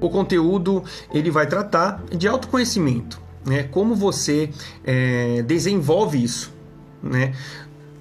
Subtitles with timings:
[0.00, 3.64] o conteúdo ele vai tratar de autoconhecimento, né?
[3.64, 4.50] Como você
[4.84, 6.52] é, desenvolve isso,
[7.02, 7.34] né?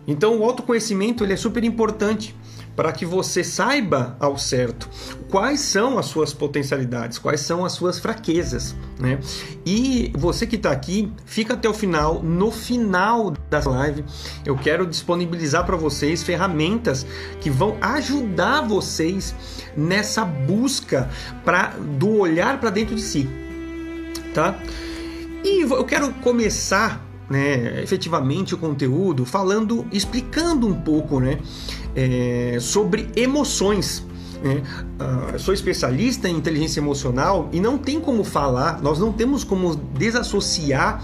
[0.08, 2.36] Então o autoconhecimento ele é super importante
[2.80, 4.88] para que você saiba ao certo
[5.30, 9.20] quais são as suas potencialidades, quais são as suas fraquezas, né?
[9.66, 12.24] E você que está aqui, fica até o final.
[12.24, 14.06] No final da live,
[14.46, 17.06] eu quero disponibilizar para vocês ferramentas
[17.42, 19.36] que vão ajudar vocês
[19.76, 21.10] nessa busca
[21.44, 23.30] para do olhar para dentro de si,
[24.34, 24.58] tá?
[25.44, 31.40] E eu quero começar né, efetivamente o conteúdo falando, explicando um pouco, né,
[31.96, 34.06] é, sobre emoções.
[34.42, 34.64] Né?
[35.34, 39.76] Uh, sou especialista em inteligência emocional e não tem como falar, nós não temos como
[39.76, 41.04] desassociar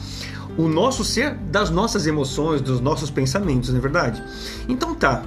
[0.58, 4.24] o nosso ser das nossas emoções, dos nossos pensamentos, não é verdade?
[4.70, 5.24] Então tá.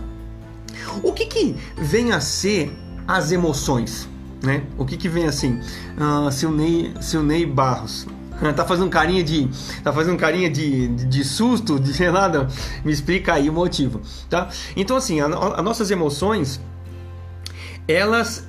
[1.03, 2.73] O que que vem a ser
[3.07, 4.09] as emoções?
[4.43, 4.65] Né?
[4.79, 5.61] O que que vem assim?
[5.99, 8.07] Uh, Silney, Silney Barros.
[8.55, 9.49] tá fazendo carinha de
[9.83, 12.49] tá fazendo carinha de, de, de, susto de nada
[12.85, 14.49] me explica aí o motivo tá?
[14.77, 15.31] Então assim as
[15.65, 16.61] nossas emoções
[17.87, 18.47] elas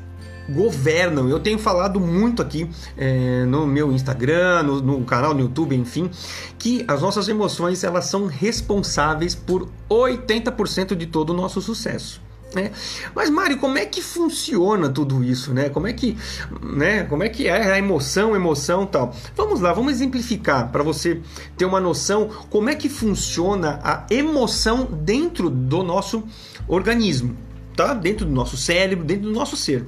[0.50, 1.30] governam.
[1.30, 2.67] Eu tenho falado muito aqui
[2.98, 6.10] é, no meu Instagram no, no canal no YouTube enfim
[6.58, 12.72] que as nossas emoções elas são responsáveis por 80% de todo o nosso sucesso né?
[13.14, 15.69] Mas Mário, como é que funciona tudo isso, né?
[15.69, 16.17] Como é que,
[16.61, 17.03] né?
[17.03, 19.14] Como é que é a emoção, emoção, tal?
[19.36, 21.22] Vamos lá, vamos exemplificar para você
[21.58, 26.23] ter uma noção como é que funciona a emoção dentro do nosso
[26.67, 27.38] organismo,
[27.75, 27.94] tá?
[27.94, 29.86] Dentro do nosso cérebro, dentro do nosso ser.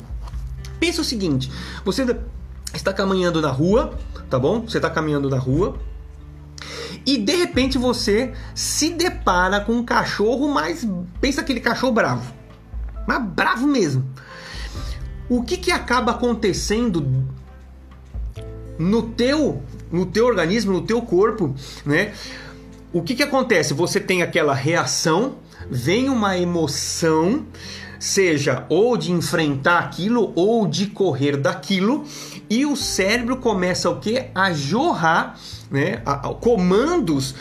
[0.80, 1.52] Pensa o seguinte:
[1.84, 2.06] você
[2.74, 3.98] está caminhando na rua,
[4.30, 4.62] tá bom?
[4.62, 5.80] Você está caminhando na rua,
[7.08, 10.88] e de repente você se depara com um cachorro, mas
[11.20, 12.41] pensa aquele cachorro bravo
[13.12, 14.06] mas bravo mesmo.
[15.28, 17.26] O que, que acaba acontecendo
[18.78, 21.54] no teu, no teu organismo, no teu corpo,
[21.86, 22.14] né?
[22.94, 23.74] O que, que acontece?
[23.74, 25.36] Você tem aquela reação,
[25.70, 27.46] vem uma emoção,
[28.00, 32.04] seja ou de enfrentar aquilo ou de correr daquilo,
[32.50, 34.26] e o cérebro começa o que?
[34.36, 35.38] A jorrar
[35.70, 37.34] né, a, a, comandos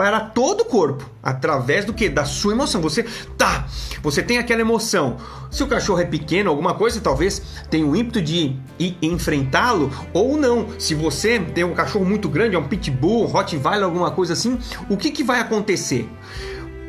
[0.00, 2.08] para todo o corpo, através do que?
[2.08, 2.80] Da sua emoção.
[2.80, 3.02] Você
[3.36, 3.66] tá,
[4.02, 5.18] você tem aquela emoção.
[5.50, 8.56] Se o cachorro é pequeno, alguma coisa, talvez tenha o ímpeto de
[9.02, 10.68] enfrentá-lo ou não.
[10.78, 14.58] Se você tem um cachorro muito grande, é um pitbull, um Rottweiler, alguma coisa assim,
[14.88, 16.08] o que, que vai acontecer?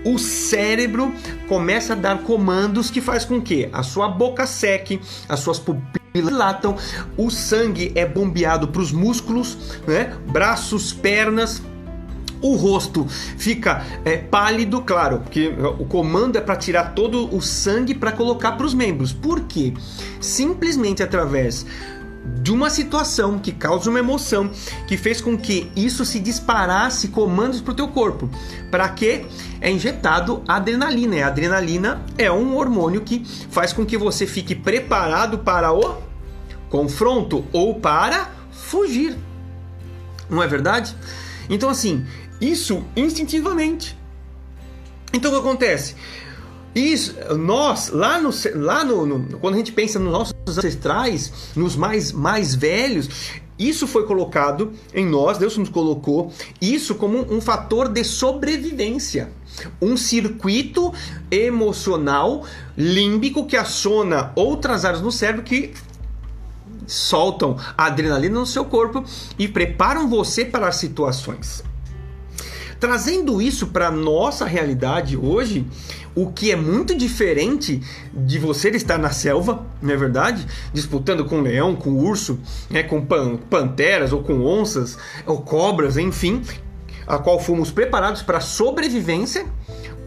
[0.04, 1.14] o cérebro
[1.48, 6.02] começa a dar comandos que faz com que a sua boca seque, as suas pupilas
[6.14, 6.76] dilatam,
[7.16, 10.18] o sangue é bombeado para os músculos, né?
[10.28, 11.62] braços, pernas,
[12.42, 17.94] o rosto fica é, pálido, claro, porque o comando é para tirar todo o sangue
[17.94, 19.14] para colocar para os membros.
[19.14, 19.74] Por quê?
[20.20, 21.66] Simplesmente através
[22.42, 24.50] de uma situação que causa uma emoção
[24.88, 28.30] que fez com que isso se disparasse comandos para o teu corpo.
[28.70, 29.26] Para que
[29.60, 31.16] é injetado adrenalina.
[31.16, 35.98] E a adrenalina é um hormônio que faz com que você fique preparado para o
[36.70, 39.16] confronto ou para fugir.
[40.30, 40.96] Não é verdade?
[41.50, 42.06] Então assim,
[42.42, 43.98] isso instintivamente.
[45.14, 45.96] Então o que acontece?
[46.74, 51.76] Isso, nós, lá no, lá no, no, quando a gente pensa nos nossos ancestrais, nos
[51.76, 53.10] mais, mais velhos,
[53.60, 59.32] isso foi colocado em nós, Deus nos colocou isso como um fator de sobrevivência.
[59.82, 60.94] Um circuito
[61.30, 65.74] emocional límbico que aciona outras áreas no cérebro que
[66.88, 69.04] soltam adrenalina no seu corpo
[69.38, 71.64] e preparam você para as situações.
[72.82, 75.68] Trazendo isso para nossa realidade hoje,
[76.16, 77.80] o que é muito diferente
[78.12, 80.48] de você estar na selva, não é verdade?
[80.74, 82.40] Disputando com leão, com urso,
[82.72, 84.98] né, com pan panteras ou com onças
[85.28, 86.42] ou cobras, enfim,
[87.06, 89.46] a qual fomos preparados para sobrevivência.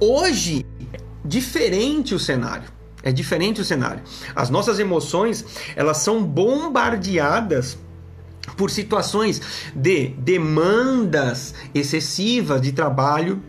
[0.00, 0.66] Hoje,
[1.24, 2.68] diferente o cenário.
[3.04, 4.02] É diferente o cenário.
[4.34, 5.44] As nossas emoções,
[5.76, 7.78] elas são bombardeadas
[8.56, 9.40] por situações
[9.74, 13.42] de demandas excessivas de trabalho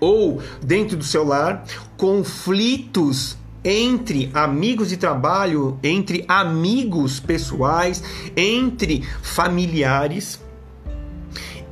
[0.00, 1.64] ou dentro do seu lar,
[1.96, 8.02] conflitos entre amigos de trabalho, entre amigos pessoais,
[8.36, 10.40] entre familiares.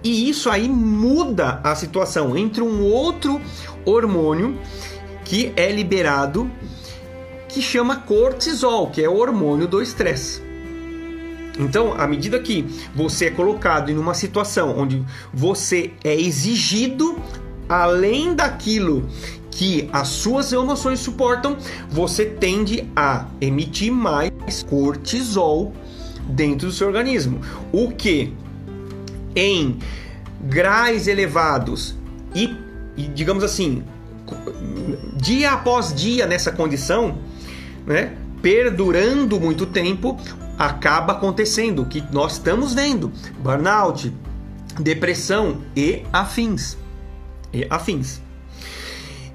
[0.03, 3.41] E isso aí muda a situação entre um outro
[3.85, 4.57] hormônio
[5.25, 6.51] que é liberado
[7.49, 10.50] que chama cortisol, que é o hormônio do estresse.
[11.61, 12.65] Então, à medida que
[12.95, 17.21] você é colocado em uma situação onde você é exigido
[17.69, 19.07] além daquilo
[19.51, 21.57] que as suas emoções suportam,
[21.91, 25.75] você tende a emitir mais cortisol
[26.29, 27.41] dentro do seu organismo.
[27.71, 28.33] O que
[29.37, 29.79] em
[30.41, 31.95] graus elevados
[32.35, 32.57] e,
[32.97, 33.85] e digamos assim,
[35.17, 37.19] dia após dia nessa condição,
[37.87, 40.19] né, perdurando muito tempo,
[40.61, 44.15] acaba acontecendo o que nós estamos vendo: burnout,
[44.79, 46.77] depressão e afins.
[47.51, 48.21] E afins.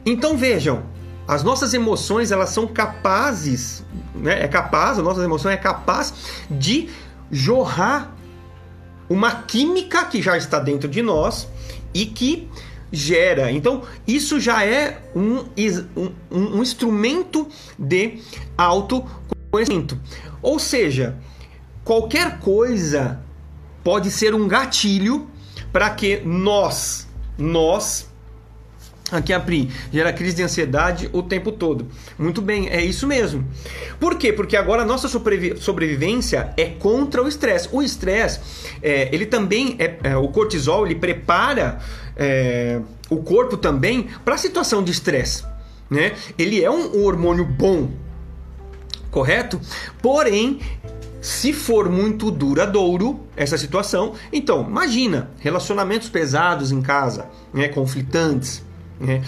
[0.06, 0.84] Então vejam,
[1.28, 3.84] as nossas emoções elas são capazes,
[4.14, 6.14] né, é capaz, a nossa emoção é capaz
[6.50, 6.90] de
[7.32, 8.16] jorrar
[9.10, 11.48] uma química que já está dentro de nós
[11.92, 12.48] e que
[12.92, 13.52] gera.
[13.52, 15.44] Então, isso já é um,
[15.96, 18.20] um, um instrumento de
[19.56, 20.00] autoconhecimento.
[20.42, 21.16] Ou seja,
[21.84, 23.20] qualquer coisa
[23.84, 25.28] pode ser um gatilho
[25.72, 27.08] para que nós,
[27.38, 28.10] nós,
[29.12, 31.88] Aqui a Pri gera crise de ansiedade o tempo todo.
[32.18, 33.48] Muito bem, é isso mesmo.
[34.00, 34.34] Por quê?
[34.34, 37.70] Porque agora a nossa sobrevi sobrevivência é contra o estresse.
[37.72, 38.40] O estresse,
[38.82, 41.78] é, ele também é, é, o cortisol, ele prepara
[42.18, 45.46] é, o corpo também para a situação de estresse.
[45.88, 46.14] Né?
[46.36, 47.92] Ele é um hormônio bom,
[49.16, 49.62] correto?
[50.02, 50.60] Porém,
[51.22, 58.62] se for muito duradouro essa situação, então imagina relacionamentos pesados em casa, né, conflitantes,
[59.00, 59.24] né?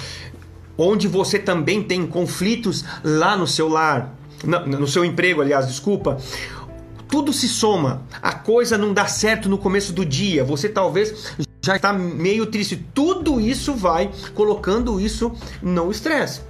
[0.78, 4.14] onde você também tem conflitos lá no seu lar,
[4.44, 6.18] no seu emprego, aliás, desculpa.
[7.08, 11.34] Tudo se soma, a coisa não dá certo no começo do dia, você talvez
[11.64, 12.76] já está meio triste.
[12.94, 15.32] Tudo isso vai colocando isso
[15.62, 16.42] no estresse.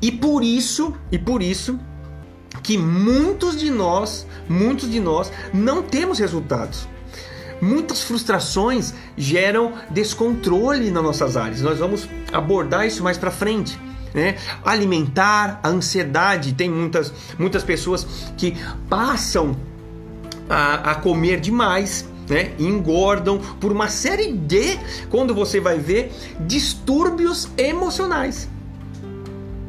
[0.00, 1.80] E por isso, e por isso
[2.64, 6.88] que muitos de nós, muitos de nós não temos resultados.
[7.60, 11.60] Muitas frustrações geram descontrole nas nossas áreas.
[11.60, 13.78] Nós vamos abordar isso mais para frente.
[14.12, 14.36] Né?
[14.64, 16.54] Alimentar a ansiedade.
[16.54, 18.06] Tem muitas, muitas pessoas
[18.36, 18.56] que
[18.88, 19.56] passam
[20.48, 22.08] a, a comer demais.
[22.26, 22.52] Né?
[22.58, 24.78] engordam por uma série de,
[25.10, 28.48] quando você vai ver, distúrbios emocionais.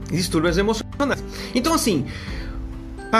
[0.10, 1.22] Distúrbios emocionais.
[1.54, 2.06] Então, assim,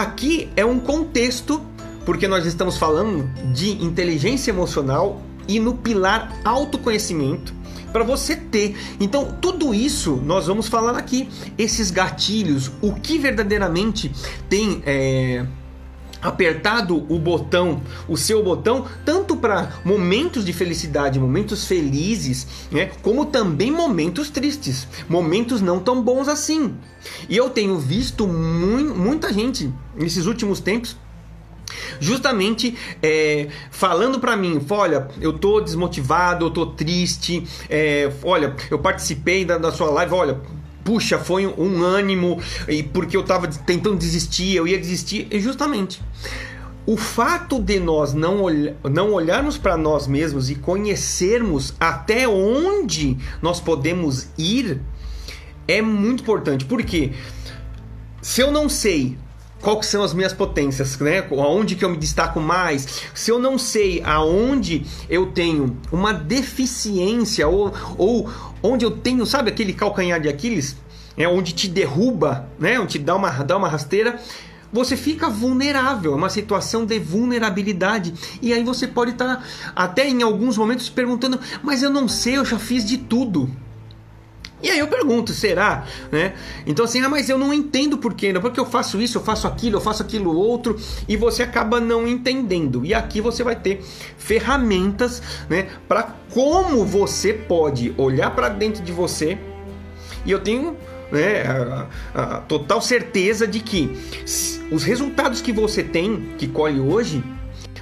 [0.02, 1.62] aqui é um contexto
[2.06, 7.54] porque nós estamos falando de inteligência emocional e no pilar autoconhecimento
[7.92, 8.76] para você ter.
[9.00, 11.30] Então, tudo isso nós vamos falar aqui.
[11.58, 14.12] Esses gatilhos, o que verdadeiramente
[14.50, 15.46] tem é,
[16.26, 23.26] apertado o botão, o seu botão, tanto para momentos de felicidade, momentos felizes, né, como
[23.26, 26.76] também momentos tristes, momentos não tão bons assim.
[27.30, 30.98] E eu tenho visto mu muita gente nesses últimos tempos
[32.00, 38.80] justamente é, falando para mim, olha, eu tô desmotivado, eu tô triste, é, olha, eu
[38.80, 40.42] participei da, da sua live, olha,
[40.86, 46.00] puxa, foi um ânimo, e porque eu tava tentando desistir, eu ia desistir, e justamente
[46.86, 53.18] o fato de nós não, olh não olharmos para nós mesmos e conhecermos até onde
[53.42, 54.80] nós podemos ir
[55.68, 57.12] é muito importante, porque
[58.22, 59.18] se eu não sei
[59.62, 61.26] quais são as minhas potências, né?
[61.32, 63.04] Aonde que eu me destaco mais?
[63.14, 68.30] Se eu não sei aonde eu tenho uma deficiência ou, ou
[68.62, 70.78] onde eu tenho, sabe aquele calcanhar de Aquiles,
[71.18, 72.80] é onde te derruba, né?
[72.80, 74.20] Onde te dá uma dá uma rasteira,
[74.72, 78.14] você fica vulnerável, é uma situação de vulnerabilidade.
[78.42, 79.44] E aí você pode estar tá,
[79.76, 83.50] até em alguns momentos perguntando: "Mas eu não sei, eu já fiz de tudo".
[84.64, 85.86] E aí eu pergunto, será?
[86.12, 86.34] Né?
[86.66, 89.22] Então assim, ah, mas eu não entendo por quê, não, porque eu faço isso, eu
[89.22, 92.86] faço aquilo, eu faço aquilo outro, e você acaba não entendendo.
[92.86, 93.84] E aqui você vai ter
[94.18, 99.38] ferramentas, né, para como você pode olhar para dentro de você.
[100.26, 100.76] E eu tenho
[101.12, 103.92] né, a, a, total certeza de que
[104.72, 107.24] os resultados que você tem, que colhe hoje,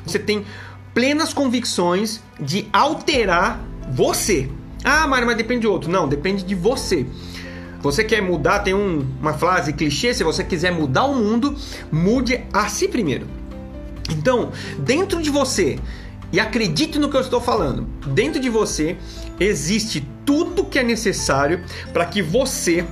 [0.05, 0.45] você tem
[0.93, 4.49] plenas convicções de alterar você.
[4.83, 5.89] Ah, Mário, mas depende de outro.
[5.89, 7.05] Não, depende de você.
[7.81, 11.55] Você quer mudar, tem um, uma frase clichê, se você quiser mudar o mundo,
[11.91, 13.27] mude a si primeiro.
[14.09, 15.79] Então, dentro de você,
[16.31, 18.97] e acredite no que eu estou falando, dentro de você
[19.39, 22.85] existe tudo que é necessário para que você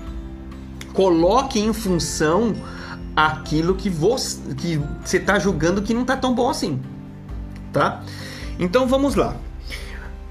[0.93, 2.53] coloque em função
[3.15, 6.81] aquilo que você que você está julgando que não está tão bom assim,
[7.73, 8.03] tá?
[8.59, 9.35] Então vamos lá.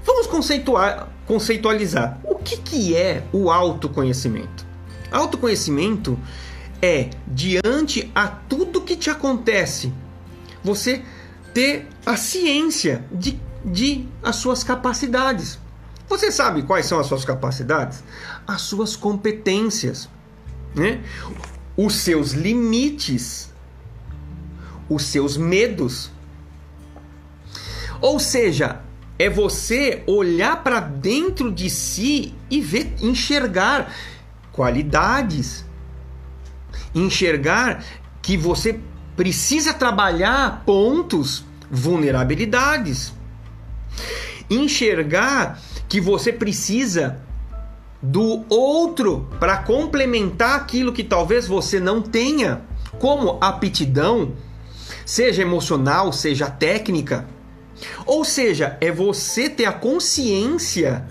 [0.05, 4.65] Vamos conceituar, conceitualizar o que, que é o autoconhecimento.
[5.09, 6.19] Autoconhecimento
[6.81, 9.93] é diante a tudo que te acontece,
[10.61, 11.01] você
[11.53, 15.57] ter a ciência de, de as suas capacidades.
[16.09, 18.03] Você sabe quais são as suas capacidades?
[18.45, 20.09] As suas competências,
[20.75, 21.01] né?
[21.77, 23.49] os seus limites,
[24.89, 26.11] os seus medos
[28.01, 28.81] Ou seja,
[29.21, 33.93] é você olhar para dentro de si e ver, enxergar
[34.51, 35.63] qualidades,
[36.95, 37.83] enxergar
[38.19, 38.79] que você
[39.15, 43.13] precisa trabalhar pontos, vulnerabilidades,
[44.49, 47.21] enxergar que você precisa
[48.01, 52.61] do outro para complementar aquilo que talvez você não tenha,
[52.97, 54.33] como aptidão,
[55.05, 57.27] seja emocional, seja técnica.
[58.05, 61.05] Ou seja, é você ter a consciência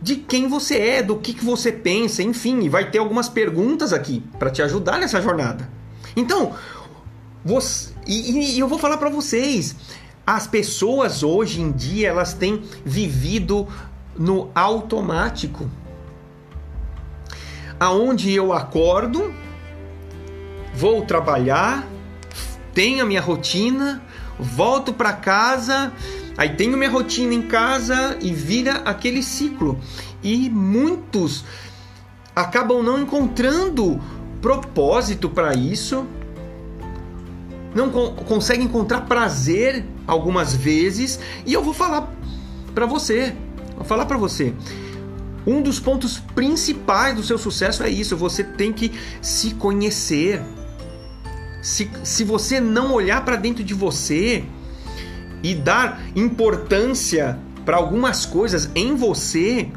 [0.00, 3.92] de quem você é, do que, que você pensa, enfim, e vai ter algumas perguntas
[3.92, 5.68] aqui para te ajudar nessa jornada.
[6.16, 6.54] Então,
[7.44, 9.74] você, e, e eu vou falar para vocês,
[10.26, 13.66] as pessoas hoje em dia elas têm vivido
[14.16, 15.70] no automático,
[17.78, 19.32] aonde eu acordo,
[20.74, 21.86] vou trabalhar,
[22.74, 24.02] tenho a minha rotina,
[24.38, 25.92] volto para casa,
[26.36, 29.78] aí tenho minha rotina em casa e vira aquele ciclo.
[30.22, 31.44] E muitos
[32.34, 34.00] acabam não encontrando
[34.40, 36.06] propósito para isso,
[37.74, 42.12] não con conseguem encontrar prazer algumas vezes, e eu vou falar
[42.74, 43.34] para você,
[43.76, 44.54] vou falar para você.
[45.46, 48.92] Um dos pontos principais do seu sucesso é isso, você tem que
[49.22, 50.42] se conhecer.
[51.60, 54.44] Se, se você não olhar para dentro de você
[55.42, 59.68] e dar importância para algumas coisas em você,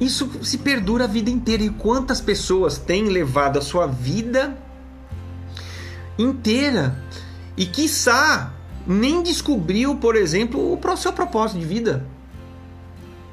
[0.00, 1.62] isso se perdura a vida inteira.
[1.62, 4.56] E quantas pessoas têm levado a sua vida
[6.18, 6.96] inteira
[7.56, 8.52] e, quiçá,
[8.86, 12.06] nem descobriu, por exemplo, o seu propósito de vida,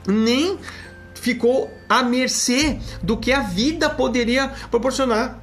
[0.07, 0.57] nem
[1.15, 5.41] ficou à mercê do que a vida poderia proporcionar.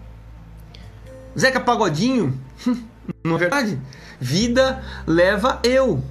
[1.39, 2.39] Zeca Pagodinho,
[3.25, 3.81] não é verdade?
[4.21, 6.03] Vida leva eu.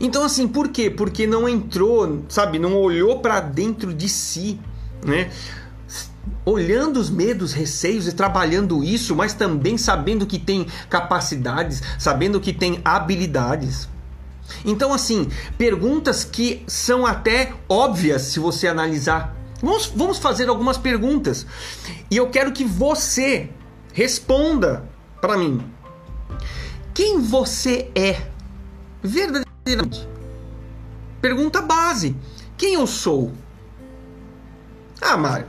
[0.00, 0.88] Então assim, por quê?
[0.88, 4.58] Porque não entrou, sabe, não olhou para dentro de si,
[5.04, 5.30] né?
[6.44, 12.52] Olhando os medos, receios e trabalhando isso, mas também sabendo que tem capacidades, sabendo que
[12.52, 13.88] tem habilidades.
[14.64, 19.36] Então, assim, perguntas que são até óbvias se você analisar.
[19.60, 21.46] Vamos, vamos fazer algumas perguntas.
[22.10, 23.50] E eu quero que você
[23.98, 24.88] Responda
[25.20, 25.60] para mim.
[26.94, 28.30] Quem você é
[29.02, 30.08] verdadeiramente?
[31.20, 32.14] Pergunta base.
[32.56, 33.32] Quem eu sou?
[35.00, 35.48] Ah, Mário,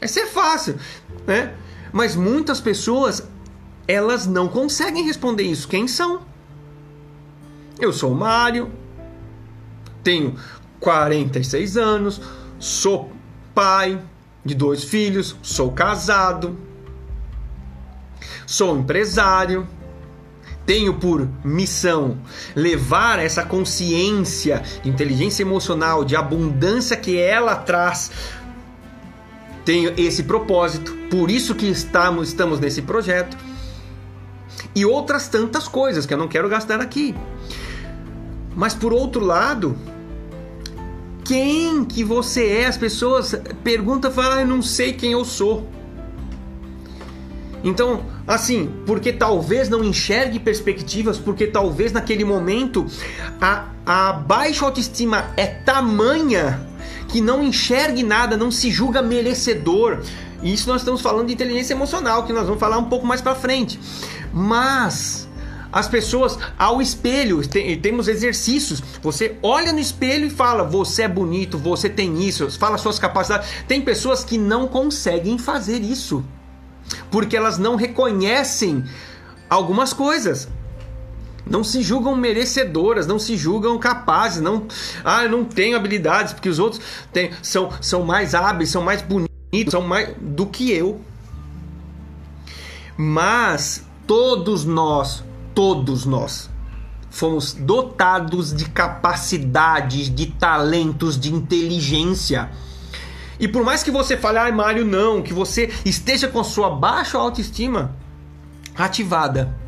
[0.00, 0.78] essa é fácil,
[1.26, 1.54] né?
[1.92, 3.28] Mas muitas pessoas
[3.86, 5.68] elas não conseguem responder isso.
[5.68, 6.22] Quem são?
[7.78, 8.72] Eu sou o Mário,
[10.02, 10.34] tenho
[10.80, 12.22] 46 anos,
[12.58, 13.12] sou
[13.54, 14.00] pai
[14.42, 16.56] de dois filhos, sou casado,
[18.52, 19.66] Sou empresário,
[20.66, 22.18] tenho por missão
[22.54, 28.10] levar essa consciência de inteligência emocional, de abundância que ela traz.
[29.64, 33.38] Tenho esse propósito, por isso que estamos, estamos nesse projeto.
[34.74, 37.14] E outras tantas coisas que eu não quero gastar aqui.
[38.54, 39.78] Mas por outro lado,
[41.24, 42.66] quem que você é?
[42.66, 45.66] As pessoas perguntam, falam, ah, eu não sei quem eu sou.
[47.64, 52.86] Então, assim, porque talvez não enxergue perspectivas, porque talvez naquele momento
[53.40, 56.66] a, a baixa autoestima é tamanha
[57.08, 60.00] que não enxergue nada, não se julga merecedor.
[60.42, 63.20] E isso nós estamos falando de inteligência emocional, que nós vamos falar um pouco mais
[63.20, 63.78] para frente.
[64.32, 65.28] Mas
[65.70, 68.82] as pessoas ao espelho, tem, temos exercícios.
[69.02, 73.48] Você olha no espelho e fala: "Você é bonito, você tem isso", fala suas capacidades.
[73.68, 76.24] Tem pessoas que não conseguem fazer isso
[77.10, 78.84] porque elas não reconhecem
[79.48, 80.48] algumas coisas.
[81.44, 84.66] Não se julgam merecedoras, não se julgam capazes, não,
[85.04, 86.80] ah, não tenho habilidades porque os outros
[87.12, 91.00] têm, são, são mais hábeis, são mais bonitos, são mais do que eu.
[92.96, 96.48] Mas todos nós, todos nós
[97.10, 102.50] fomos dotados de capacidades, de talentos, de inteligência
[103.42, 106.70] e por mais que você fale, ai Mário, não, que você esteja com a sua
[106.70, 107.92] baixa autoestima
[108.72, 109.58] ativada,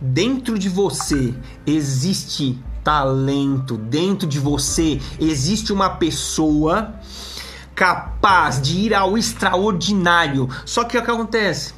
[0.00, 1.32] dentro de você
[1.64, 6.92] existe talento, dentro de você existe uma pessoa
[7.72, 10.48] capaz de ir ao extraordinário.
[10.66, 11.72] Só que o que acontece?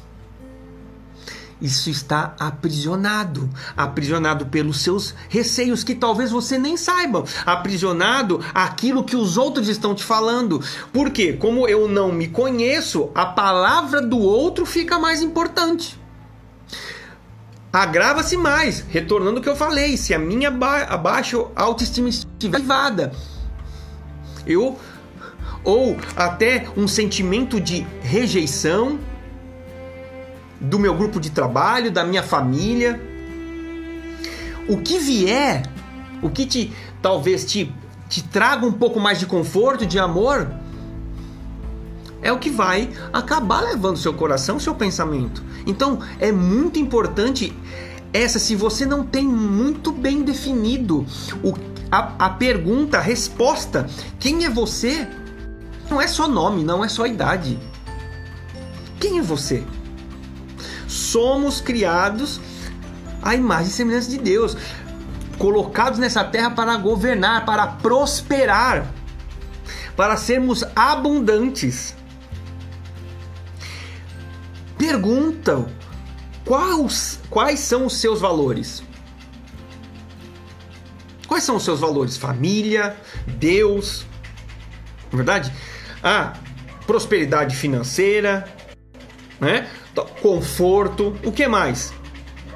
[1.61, 9.15] Isso está aprisionado, aprisionado pelos seus receios que talvez você nem saiba, aprisionado aquilo que
[9.15, 10.61] os outros estão te falando.
[10.93, 15.99] Porque como eu não me conheço, a palavra do outro fica mais importante.
[17.73, 23.11] agrava-se mais, retornando o que eu falei, se a minha ba baixa autoestima estiver ativada,
[24.47, 24.79] eu
[25.63, 28.97] ou até um sentimento de rejeição
[30.59, 32.99] do meu grupo de trabalho, da minha família,
[34.67, 35.63] o que vier,
[36.21, 37.73] o que te talvez te,
[38.09, 40.49] te traga um pouco mais de conforto, de amor,
[42.21, 45.43] é o que vai acabar levando seu coração, seu pensamento.
[45.65, 47.53] Então é muito importante
[48.11, 51.05] essa, se você não tem muito bem definido
[51.43, 51.53] o,
[51.91, 53.87] a, a pergunta, a resposta,
[54.19, 55.07] quem é você?
[55.89, 57.57] Não é só nome, não é só idade.
[58.99, 59.63] Quem é você?
[60.97, 62.41] Somos criados
[63.21, 64.57] à imagem e semelhança de Deus,
[65.37, 68.91] colocados nessa terra para governar, para prosperar,
[69.95, 71.95] para sermos abundantes.
[74.77, 75.67] Perguntam
[76.43, 78.83] quais, quais são os seus valores.
[81.27, 82.17] Quais são os seus valores?
[82.17, 84.05] Família, Deus,
[85.11, 85.53] é verdade?
[86.01, 86.33] Ah,
[86.85, 88.47] prosperidade financeira,
[89.39, 89.69] né?
[90.03, 91.93] Conforto, o que mais?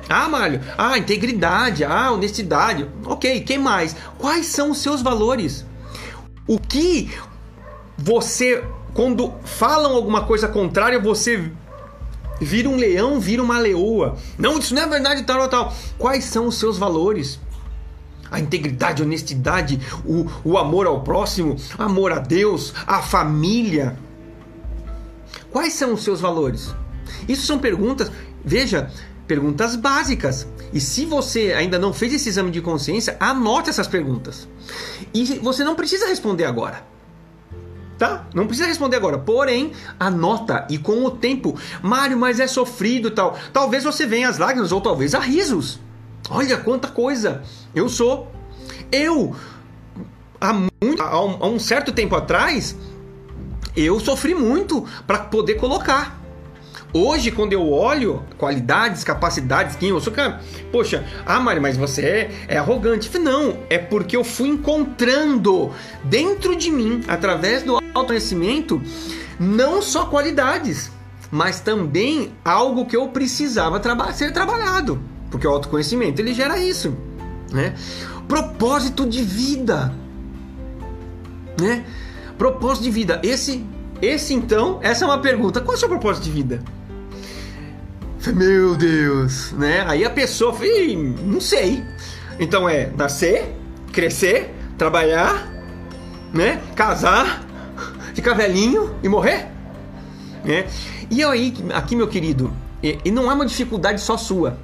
[0.10, 2.88] Ah, Mário, ah, integridade, ah, honestidade.
[3.06, 3.96] Ok, quem mais?
[4.18, 5.66] Quais são os seus valores?
[6.46, 7.10] O que
[7.98, 11.52] você, quando falam alguma coisa contrária, você
[12.42, 14.18] vira um leão, vira uma leoa.
[14.38, 15.74] Não, isso não é verdade, tal, tal.
[15.98, 17.40] Quais são os seus valores?
[18.30, 23.98] A integridade, a honestidade, o, o amor ao próximo, amor a Deus, a família.
[25.52, 26.74] Quais são os seus valores?
[27.27, 28.12] Isso são perguntas,
[28.44, 28.91] veja,
[29.27, 30.48] perguntas básicas.
[30.74, 34.48] E se você ainda não fez esse exame de consciência, anote essas perguntas.
[35.13, 36.91] E você não precisa responder agora
[38.01, 38.25] tá?
[38.34, 39.20] Não precisa responder agora.
[39.20, 43.38] Porém, anota e com o tempo, Mário, mas é sofrido tal.
[43.53, 45.79] Talvez você venha às lágrimas ou talvez a risos.
[46.27, 47.44] Olha quanta coisa.
[47.75, 48.31] Eu sou.
[48.92, 49.36] Eu,
[50.40, 52.75] há, muito, há, um, certo tempo atrás,
[53.75, 56.20] eu sofri muito para poder colocar.
[56.94, 62.01] Hoje, quando eu olho qualidades, capacidades, quem eu sou, cara, poxa, ah, Mari, mas você
[62.01, 63.18] é, é arrogante.
[63.18, 65.72] Não, é porque eu fui encontrando
[66.04, 68.82] dentro de mim, através do autoconhecimento,
[69.40, 70.92] não só qualidades,
[71.32, 75.01] mas também algo que eu precisava traba ser trabalhado.
[75.30, 76.94] Porque o autoconhecimento ele gera isso,
[77.54, 77.74] né?
[78.27, 79.94] Propósito de vida,
[81.60, 81.86] né?
[82.38, 83.22] Propósito de vida.
[83.24, 83.66] Esse,
[84.01, 85.62] esse então, essa é uma pergunta.
[85.62, 86.62] Qual é o seu propósito de vida?
[88.36, 89.84] Meu Deus, né?
[89.88, 90.55] Aí a pessoa,
[91.24, 91.84] não sei.
[92.40, 93.55] Então é nascer,
[93.92, 95.48] crescer, trabalhar,
[96.31, 96.62] né?
[96.75, 97.44] Casar,
[98.14, 99.48] ficar velhinho e morrer,
[100.44, 100.68] né?
[101.10, 104.57] E aí, aqui meu querido, e, e não é uma dificuldade só sua,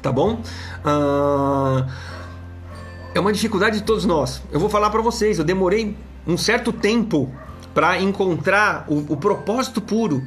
[0.00, 0.40] tá bom?
[0.82, 1.86] Ah,
[3.14, 4.42] é uma dificuldade de todos nós.
[4.50, 5.94] Eu vou falar para vocês, eu demorei
[6.26, 7.30] um certo tempo
[7.74, 10.26] para encontrar o, o propósito puro.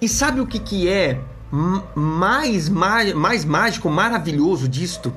[0.00, 1.20] E sabe o que, que é
[1.94, 5.12] mais, mais, mais mágico, maravilhoso disto?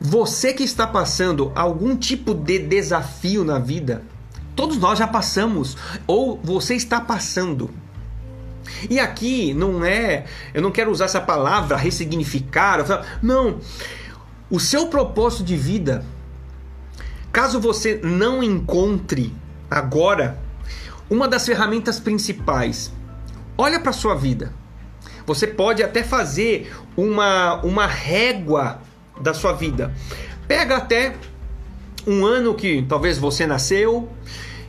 [0.00, 4.02] Você que está passando algum tipo de desafio na vida,
[4.54, 5.76] todos nós já passamos,
[6.06, 7.70] ou você está passando.
[8.88, 12.84] E aqui não é, eu não quero usar essa palavra ressignificar,
[13.20, 13.58] não.
[14.48, 16.04] O seu propósito de vida,
[17.32, 19.34] caso você não encontre
[19.68, 20.38] agora
[21.10, 22.92] uma das ferramentas principais,
[23.58, 24.52] olha para sua vida.
[25.26, 28.80] Você pode até fazer uma, uma régua
[29.20, 29.94] da sua vida.
[30.46, 31.14] Pega até
[32.06, 34.08] um ano que talvez você nasceu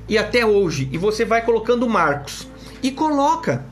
[0.08, 2.48] e até hoje, e você vai colocando marcos.
[2.82, 3.66] E coloca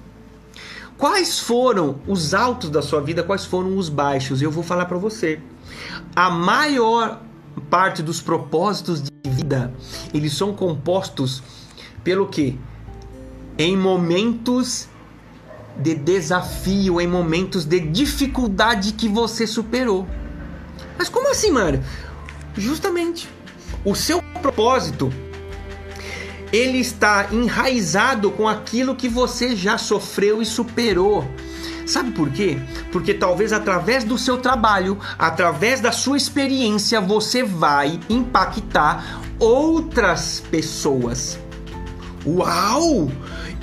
[0.98, 4.41] quais foram os altos da sua vida, quais foram os baixos.
[4.41, 5.39] Eu vou falar para você.
[6.15, 7.22] A maior
[7.69, 9.74] parte dos propósitos de vida,
[10.13, 11.43] eles são compostos
[12.04, 12.60] pelo que?
[13.58, 14.89] Em momentos
[15.77, 20.07] de desafio, em momentos de dificuldade que você superou.
[20.97, 21.83] Mas como assim, Mário?
[22.55, 23.29] Justamente.
[23.83, 25.12] O seu propósito
[26.53, 31.27] ele está enraizado com aquilo que você já sofreu e superou.
[31.86, 32.59] Sabe por quê?
[32.91, 41.39] Porque talvez através do seu trabalho, através da sua experiência, você vai impactar outras pessoas.
[42.25, 43.12] Uau!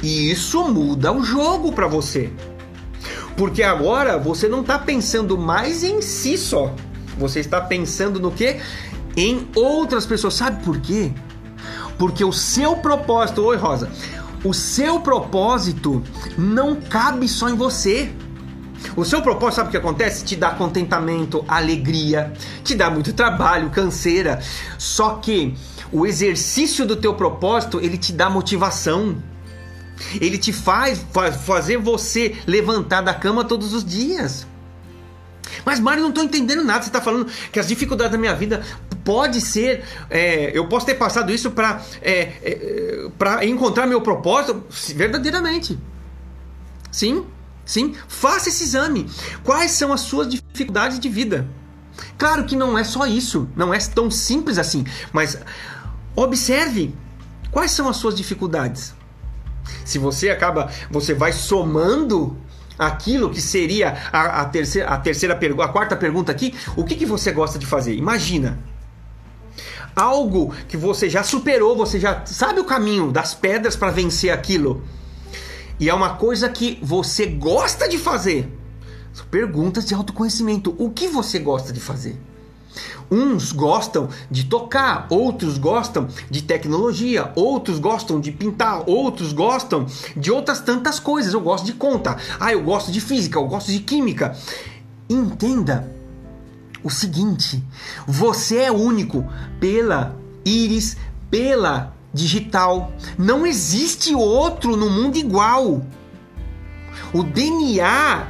[0.02, 2.30] E isso muda o jogo para você.
[3.36, 6.74] Porque agora você não está pensando mais em si só.
[7.18, 8.60] Você está pensando no que?
[9.16, 10.34] Em outras pessoas.
[10.34, 11.12] Sabe por quê?
[11.98, 13.90] Porque o seu propósito, oi Rosa,
[14.42, 16.02] o seu propósito
[16.36, 18.10] não cabe só em você.
[18.96, 20.24] O seu propósito, sabe o que acontece?
[20.24, 22.32] Te dá contentamento, alegria,
[22.64, 24.40] te dá muito trabalho, canseira.
[24.78, 25.54] Só que
[25.92, 29.16] o exercício do teu propósito, ele te dá motivação.
[30.20, 34.46] Ele te faz, faz fazer você levantar da cama todos os dias.
[35.64, 36.82] Mas Mário, não estou entendendo nada.
[36.82, 38.64] Você está falando que as dificuldades da minha vida
[39.04, 39.84] pode ser.
[40.08, 45.78] É, eu posso ter passado isso para é, é, para encontrar meu propósito verdadeiramente.
[46.90, 47.24] Sim,
[47.64, 47.94] sim.
[48.08, 49.08] Faça esse exame.
[49.44, 51.48] Quais são as suas dificuldades de vida?
[52.16, 53.48] Claro que não é só isso.
[53.56, 54.84] Não é tão simples assim.
[55.12, 55.38] Mas
[56.16, 56.94] observe
[57.50, 58.94] quais são as suas dificuldades.
[59.84, 62.36] Se você acaba, você vai somando
[62.78, 66.96] aquilo que seria a, a terceira, a terceira pergunta, a quarta pergunta aqui, o que,
[66.96, 67.94] que você gosta de fazer?
[67.94, 68.58] Imagina
[69.94, 74.82] algo que você já superou, você já sabe o caminho das pedras para vencer aquilo.
[75.78, 78.56] E é uma coisa que você gosta de fazer.
[79.30, 80.74] Perguntas de autoconhecimento.
[80.78, 82.18] O que você gosta de fazer?
[83.10, 90.30] Uns gostam de tocar, outros gostam de tecnologia, outros gostam de pintar, outros gostam de
[90.30, 91.34] outras tantas coisas.
[91.34, 94.36] Eu gosto de conta, ah, eu gosto de física, eu gosto de química.
[95.08, 95.92] Entenda
[96.82, 97.62] o seguinte:
[98.06, 99.26] você é único
[99.58, 100.96] pela íris,
[101.30, 102.92] pela digital.
[103.18, 105.82] Não existe outro no mundo igual.
[107.12, 108.26] O DNA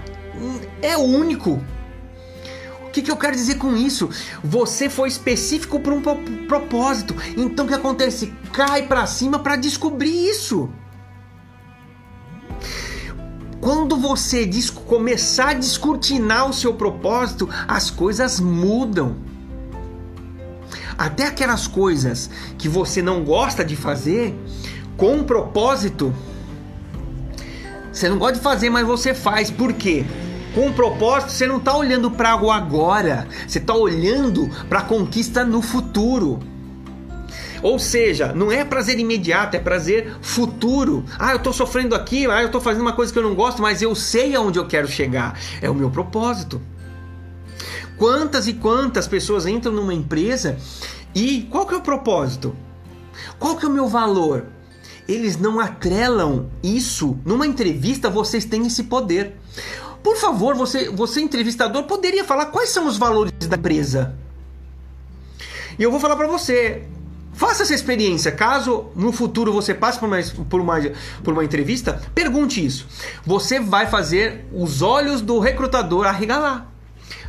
[0.83, 1.61] é único.
[2.91, 4.11] O que, que eu quero dizer com isso?
[4.43, 6.03] Você foi específico para um
[6.49, 7.15] propósito.
[7.37, 8.35] Então o que acontece?
[8.53, 10.69] Cai para cima para descobrir isso.
[13.61, 14.51] Quando você
[14.87, 19.19] começar a descortinar o seu propósito, as coisas mudam.
[20.99, 24.35] Até aquelas coisas que você não gosta de fazer,
[24.97, 26.13] com um propósito,
[27.93, 29.49] você não gosta de fazer, mas você faz.
[29.49, 30.05] Por quê?
[30.55, 34.85] Com um propósito, você não está olhando para o agora, você está olhando para a
[34.85, 36.41] conquista no futuro.
[37.63, 41.05] Ou seja, não é prazer imediato, é prazer futuro.
[41.19, 43.61] Ah, eu estou sofrendo aqui, ah, eu estou fazendo uma coisa que eu não gosto,
[43.61, 45.39] mas eu sei aonde eu quero chegar.
[45.61, 46.61] É o meu propósito.
[47.97, 50.57] Quantas e quantas pessoas entram numa empresa
[51.15, 52.57] e qual que é o propósito?
[53.39, 54.47] Qual que é o meu valor?
[55.07, 57.19] Eles não atrelam isso.
[57.25, 59.37] Numa entrevista vocês têm esse poder.
[60.03, 64.15] Por favor, você, você entrevistador, poderia falar quais são os valores da empresa?
[65.79, 66.87] E eu vou falar para você,
[67.41, 68.31] Faça essa experiência.
[68.31, 70.79] Caso no futuro você passe por uma, por, uma,
[71.25, 72.87] por uma entrevista, pergunte isso.
[73.25, 76.67] Você vai fazer os olhos do recrutador arregalar.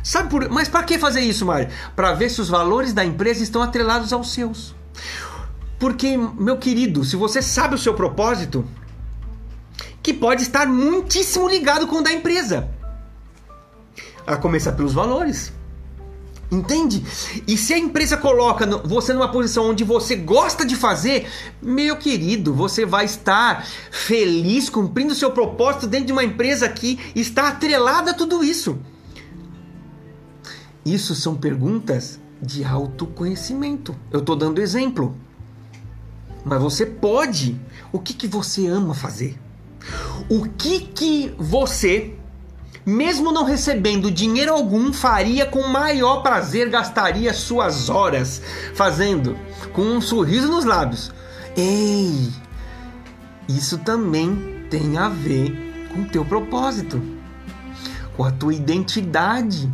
[0.02, 1.70] Sabe por, mas para que fazer isso, Mário?
[1.96, 4.74] Para ver se os valores da empresa estão atrelados aos seus.
[5.78, 8.66] Porque, meu querido, se você sabe o seu propósito,
[10.02, 12.68] que pode estar muitíssimo ligado com o da empresa.
[14.26, 15.52] A começar pelos valores.
[16.50, 17.02] Entende?
[17.46, 21.26] E se a empresa coloca você numa posição onde você gosta de fazer,
[21.62, 27.48] meu querido, você vai estar feliz cumprindo seu propósito dentro de uma empresa que está
[27.48, 28.78] atrelada a tudo isso.
[30.84, 33.96] Isso são perguntas de autoconhecimento.
[34.10, 35.16] Eu estou dando exemplo.
[36.44, 37.58] Mas você pode.
[37.90, 39.38] O que, que você ama fazer?
[40.28, 42.14] O que, que você,
[42.86, 48.42] mesmo não recebendo dinheiro algum, faria com maior prazer, gastaria suas horas
[48.74, 49.36] fazendo,
[49.72, 51.12] com um sorriso nos lábios?
[51.56, 52.30] Ei,
[53.48, 57.02] isso também tem a ver com o teu propósito,
[58.16, 59.70] com a tua identidade.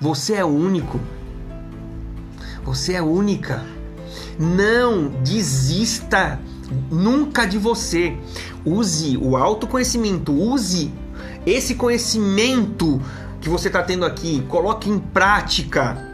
[0.00, 1.00] Você é único.
[2.64, 3.64] Você é única.
[4.38, 6.40] Não desista
[6.90, 8.16] nunca de você.
[8.64, 10.92] Use o autoconhecimento, use
[11.46, 13.00] esse conhecimento
[13.40, 16.06] que você está tendo aqui, coloque em prática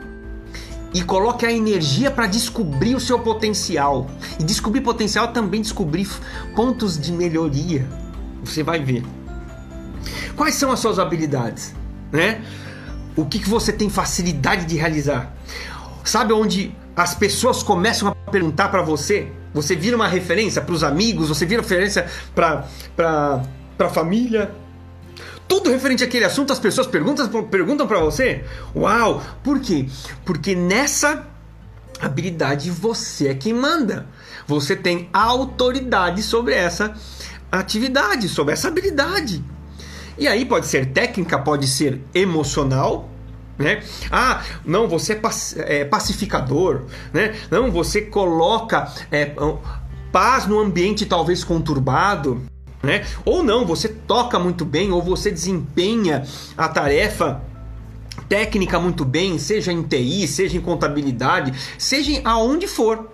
[0.94, 4.09] e coloque a energia para descobrir o seu potencial.
[4.38, 6.09] E descobrir potencial é também descobrir
[6.54, 7.87] pontos de melhoria.
[8.44, 9.04] Você vai ver.
[10.37, 11.74] Quais são as suas habilidades,
[12.12, 12.42] né?
[13.16, 15.35] o que, que você tem facilidade de realizar.
[16.04, 19.28] Sabe onde as pessoas começam a perguntar para você?
[19.52, 22.66] Você vira uma referência para os amigos, você vira referência para
[23.78, 24.50] a família.
[25.46, 28.44] Tudo referente àquele assunto, as pessoas perguntam, perguntam para você.
[28.74, 29.22] Uau!
[29.44, 29.87] Por quê?
[30.24, 31.26] Porque nessa
[32.00, 34.06] habilidade você é quem manda.
[34.46, 36.94] Você tem autoridade sobre essa
[37.52, 39.44] atividade, sobre essa habilidade.
[40.18, 43.09] E aí pode ser técnica, pode ser emocional,
[43.59, 43.83] né?
[44.11, 47.35] Ah, não, você é, é pacificador, né?
[47.51, 49.33] Não, você coloca é,
[50.12, 52.42] paz no ambiente talvez conturbado,
[52.83, 53.05] Né?
[53.25, 56.25] Ou não, você toca muito bem, ou você desempenha
[56.57, 57.42] a tarefa
[58.29, 63.11] técnica muito bem, seja em TI, seja em contabilidade, seja aonde for.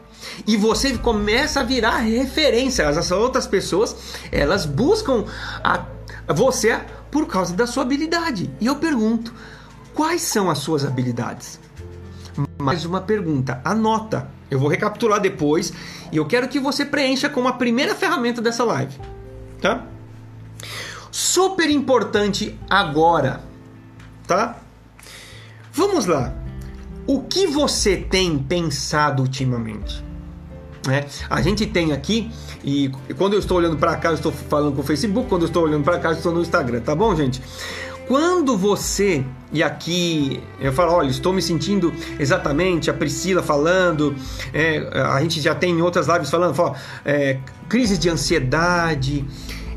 [0.46, 2.88] E você começa a virar referência.
[2.88, 3.96] As outras pessoas,
[4.30, 5.24] elas buscam
[5.62, 5.86] a,
[6.28, 6.78] você
[7.10, 8.50] por causa da sua habilidade.
[8.60, 9.34] E eu pergunto,
[9.94, 11.60] quais são as suas habilidades?
[12.58, 14.28] Mais uma pergunta, anota.
[14.50, 15.72] Eu vou recapitular depois
[16.10, 18.94] e eu quero que você preencha como a primeira ferramenta dessa live,
[19.60, 19.86] tá?
[21.10, 23.40] Super importante agora,
[24.26, 24.58] tá?
[25.72, 26.34] Vamos lá.
[27.06, 30.04] O que você tem pensado ultimamente?
[30.90, 32.30] É, a gente tem aqui,
[32.64, 35.48] e quando eu estou olhando para cá, eu estou falando com o Facebook, quando eu
[35.48, 37.40] estou olhando para cá, eu estou no Instagram, tá bom, gente?
[38.06, 44.14] Quando você, e aqui eu falo, olha, estou me sentindo exatamente, a Priscila falando,
[44.52, 47.38] é, a gente já tem em outras lives falando, fala, é,
[47.68, 49.24] crise de ansiedade.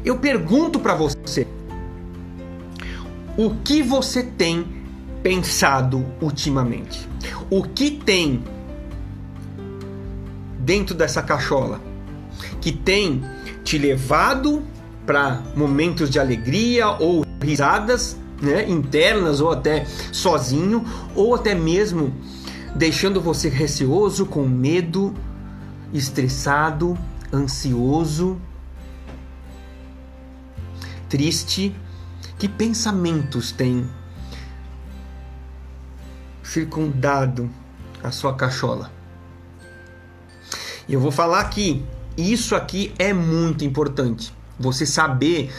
[0.04, 1.48] Eu pergunto para você,
[3.38, 4.66] o que você tem
[5.22, 7.08] pensado ultimamente?
[7.50, 8.44] O que tem
[10.60, 11.80] dentro dessa cachola
[12.60, 13.24] que tem
[13.64, 14.64] te levado
[15.06, 22.14] para momentos de alegria ou risadas né, internas ou até sozinho ou até mesmo
[22.76, 25.14] deixando você receoso, com medo,
[25.94, 26.98] estressado,
[27.34, 28.40] ansioso,
[31.10, 31.76] triste.
[32.38, 33.90] Que pensamentos tem
[36.44, 37.50] circundado
[38.04, 38.92] a sua cachola.
[40.86, 41.86] E eu vou falar aqui,
[42.18, 44.34] isso aqui é muito importante.
[44.60, 45.52] Você saber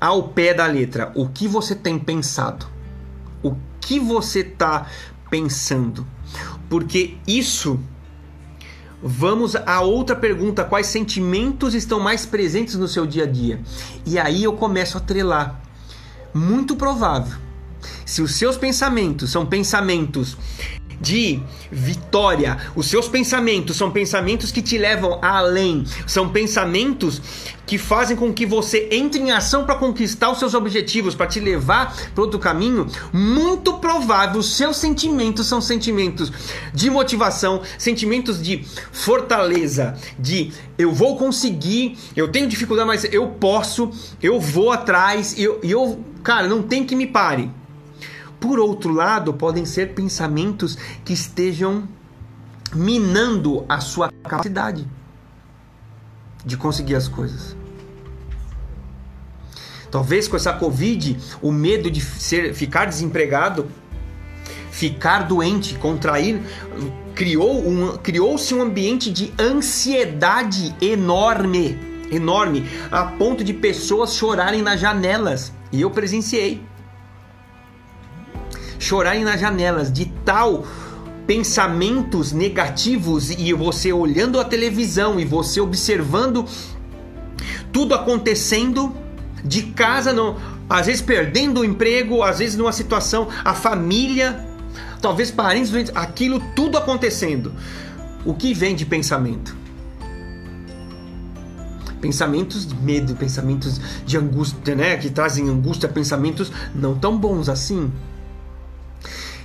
[0.00, 2.66] ao pé da letra o que você tem pensado,
[3.42, 4.86] o que você está
[5.30, 6.06] pensando,
[6.68, 7.78] porque isso.
[9.02, 13.60] Vamos a outra pergunta: quais sentimentos estão mais presentes no seu dia a dia?
[14.04, 15.60] E aí eu começo a trelar.
[16.32, 17.38] Muito provável
[18.04, 20.36] se os seus pensamentos são pensamentos
[21.00, 27.22] de vitória, os seus pensamentos são pensamentos que te levam além, são pensamentos
[27.66, 31.38] que fazem com que você entre em ação para conquistar os seus objetivos, para te
[31.38, 36.32] levar para outro caminho, muito provável os seus sentimentos são sentimentos
[36.74, 43.90] de motivação, sentimentos de fortaleza, de eu vou conseguir, eu tenho dificuldade, mas eu posso,
[44.20, 47.59] eu vou atrás, e eu, eu, cara, não tem que me pare.
[48.40, 51.86] Por outro lado, podem ser pensamentos que estejam
[52.74, 54.88] minando a sua capacidade
[56.44, 57.54] de conseguir as coisas.
[59.90, 63.68] Talvez com essa Covid, o medo de ser, ficar desempregado,
[64.70, 66.40] ficar doente, contrair,
[67.14, 71.76] criou um, criou-se um ambiente de ansiedade enorme,
[72.10, 75.52] enorme, a ponto de pessoas chorarem nas janelas.
[75.72, 76.62] E eu presenciei
[78.80, 80.66] chorarem nas janelas de tal
[81.26, 86.44] pensamentos negativos e você olhando a televisão e você observando
[87.72, 88.92] tudo acontecendo
[89.44, 90.36] de casa, no,
[90.68, 94.44] às vezes perdendo o emprego, às vezes numa situação, a família,
[95.00, 97.52] talvez parentes doentes, aquilo tudo acontecendo.
[98.24, 99.56] O que vem de pensamento?
[102.00, 104.96] Pensamentos de medo, pensamentos de angústia, né?
[104.96, 107.92] Que trazem angústia, pensamentos não tão bons assim.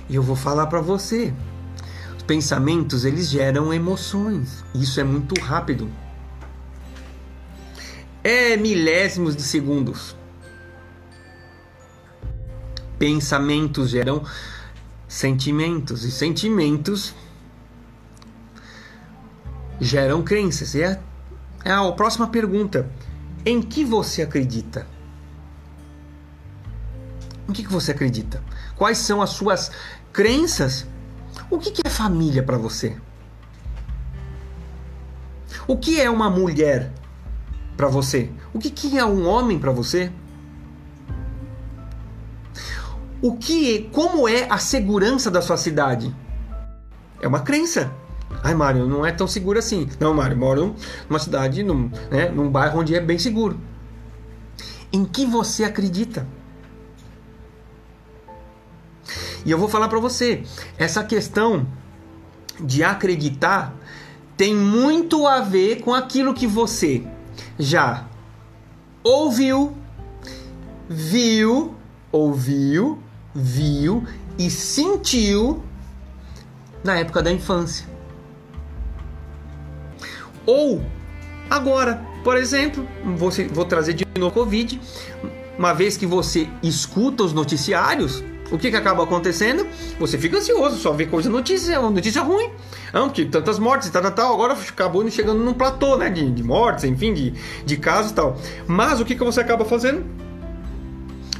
[0.08, 1.32] E eu vou falar para você.
[2.16, 4.64] Os pensamentos, eles geram emoções.
[4.74, 5.90] Isso é muito rápido.
[8.22, 10.16] É milésimos de segundos.
[12.98, 14.24] Pensamentos geram
[15.06, 17.14] sentimentos e sentimentos
[19.80, 20.74] geram crenças.
[20.74, 21.00] E é,
[21.64, 22.88] é a próxima pergunta.
[23.44, 24.86] Em que você acredita?
[27.48, 28.42] Em que, que você acredita?
[28.76, 29.70] Quais são as suas
[30.12, 30.86] crenças?
[31.50, 32.96] O que, que é família para você?
[35.66, 36.92] O que é uma mulher
[37.76, 38.30] para você?
[38.52, 40.12] O que, que é um homem para você?
[43.20, 46.14] O que, como é a segurança da sua cidade?
[47.20, 47.90] É uma crença.
[48.42, 49.88] Ai, Mário, não é tão seguro assim.
[49.98, 50.76] Não, Mário, moro
[51.08, 53.58] numa cidade, num, né, num bairro onde é bem seguro.
[54.92, 56.26] Em que você acredita?
[59.46, 60.42] E eu vou falar para você,
[60.76, 61.64] essa questão
[62.60, 63.72] de acreditar
[64.36, 67.06] tem muito a ver com aquilo que você
[67.56, 68.04] já
[69.04, 69.72] ouviu,
[70.88, 71.74] viu,
[72.10, 72.98] ouviu,
[73.32, 74.04] viu
[74.36, 75.62] e sentiu
[76.82, 77.86] na época da infância.
[80.44, 80.84] Ou
[81.48, 82.84] agora, Por exemplo,
[83.16, 84.80] vou, vou trazer de novo Covid.
[85.56, 89.66] Uma vez que você escuta os noticiários, o que, que acaba acontecendo?
[89.98, 92.50] Você fica ansioso, só vê coisa notícia, notícia ruim.
[92.92, 96.08] Não, que tantas mortes e tal, tal, agora acabou chegando num platô, né?
[96.08, 98.38] De, de mortes, enfim, de, de casos e tal.
[98.66, 100.04] Mas o que, que você acaba fazendo?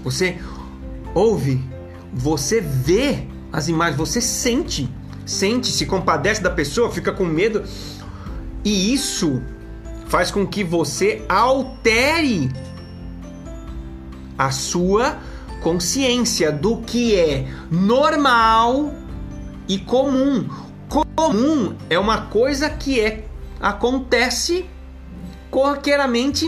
[0.03, 0.39] Você
[1.15, 1.65] ouve,
[2.13, 4.89] você vê as imagens, você sente,
[5.25, 7.63] sente, se compadece da pessoa, fica com medo.
[8.65, 9.43] E isso
[10.09, 12.51] faz com que você altere
[14.37, 15.19] a sua
[15.67, 18.95] consciência do que é normal
[19.67, 20.49] e comum.
[21.17, 23.25] Comum é uma coisa que é
[23.61, 24.65] acontece
[25.51, 26.47] corriqueiramente,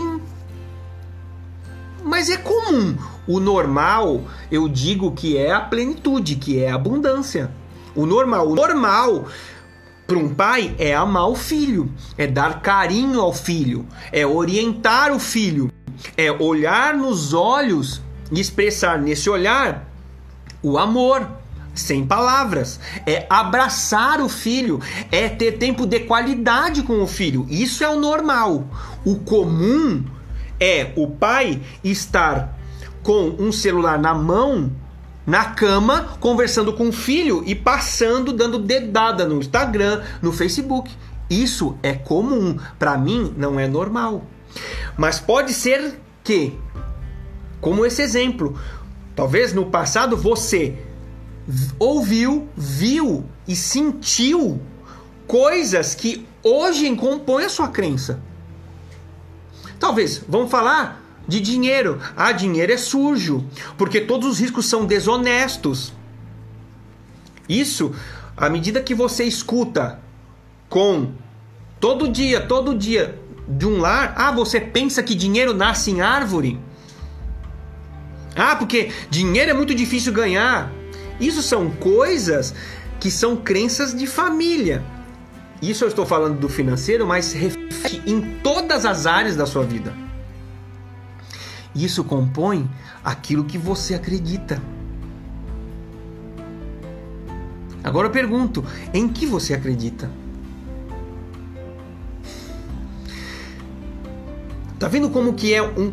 [2.01, 2.95] mas é comum.
[3.27, 7.51] O normal, eu digo que é a plenitude, que é a abundância.
[7.93, 9.25] O normal, o normal
[10.07, 15.19] para um pai é amar o filho, é dar carinho ao filho, é orientar o
[15.19, 15.69] filho,
[16.15, 18.01] é olhar nos olhos
[18.31, 19.87] expressar nesse olhar
[20.61, 21.27] o amor,
[21.73, 27.45] sem palavras, é abraçar o filho, é ter tempo de qualidade com o filho.
[27.49, 28.65] Isso é o normal.
[29.05, 30.03] O comum
[30.59, 32.57] é o pai estar
[33.01, 34.71] com um celular na mão,
[35.25, 40.91] na cama, conversando com o filho e passando, dando dedada no Instagram, no Facebook.
[41.29, 42.57] Isso é comum.
[42.77, 44.25] Para mim, não é normal.
[44.97, 46.57] Mas pode ser que,
[47.61, 48.59] como esse exemplo,
[49.15, 50.77] talvez no passado você
[51.77, 54.61] ouviu, viu e sentiu
[55.27, 58.19] coisas que hoje compõem a sua crença.
[59.79, 61.99] Talvez, vamos falar de dinheiro.
[62.15, 63.45] Ah, dinheiro é sujo,
[63.77, 65.93] porque todos os riscos são desonestos.
[67.47, 67.93] Isso,
[68.35, 69.99] à medida que você escuta
[70.69, 71.11] com
[71.79, 76.59] todo dia, todo dia de um lar, ah, você pensa que dinheiro nasce em árvore?
[78.39, 80.71] Ah, porque dinheiro é muito difícil ganhar.
[81.19, 82.55] Isso são coisas
[82.97, 84.81] que são crenças de família.
[85.61, 89.93] Isso eu estou falando do financeiro, mas reflete em todas as áreas da sua vida.
[91.75, 92.69] Isso compõe
[93.03, 94.61] aquilo que você acredita.
[97.83, 100.09] Agora eu pergunto: em que você acredita?
[104.79, 105.91] Tá vendo como que é um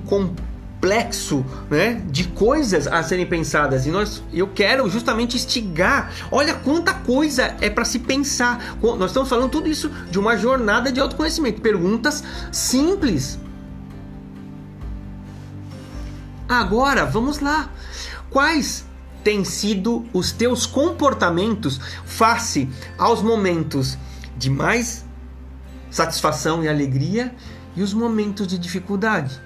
[0.77, 6.13] complexo, né, de coisas a serem pensadas e nós eu quero justamente instigar.
[6.31, 8.77] Olha quanta coisa é para se pensar.
[8.81, 13.39] Nós estamos falando tudo isso de uma jornada de autoconhecimento, perguntas simples
[16.49, 17.69] Agora, vamos lá.
[18.31, 18.87] Quais
[19.25, 23.99] têm sido os teus comportamentos face aos momentos
[24.37, 25.05] de mais
[25.91, 27.35] satisfação e alegria
[27.75, 29.46] e os momentos de dificuldade?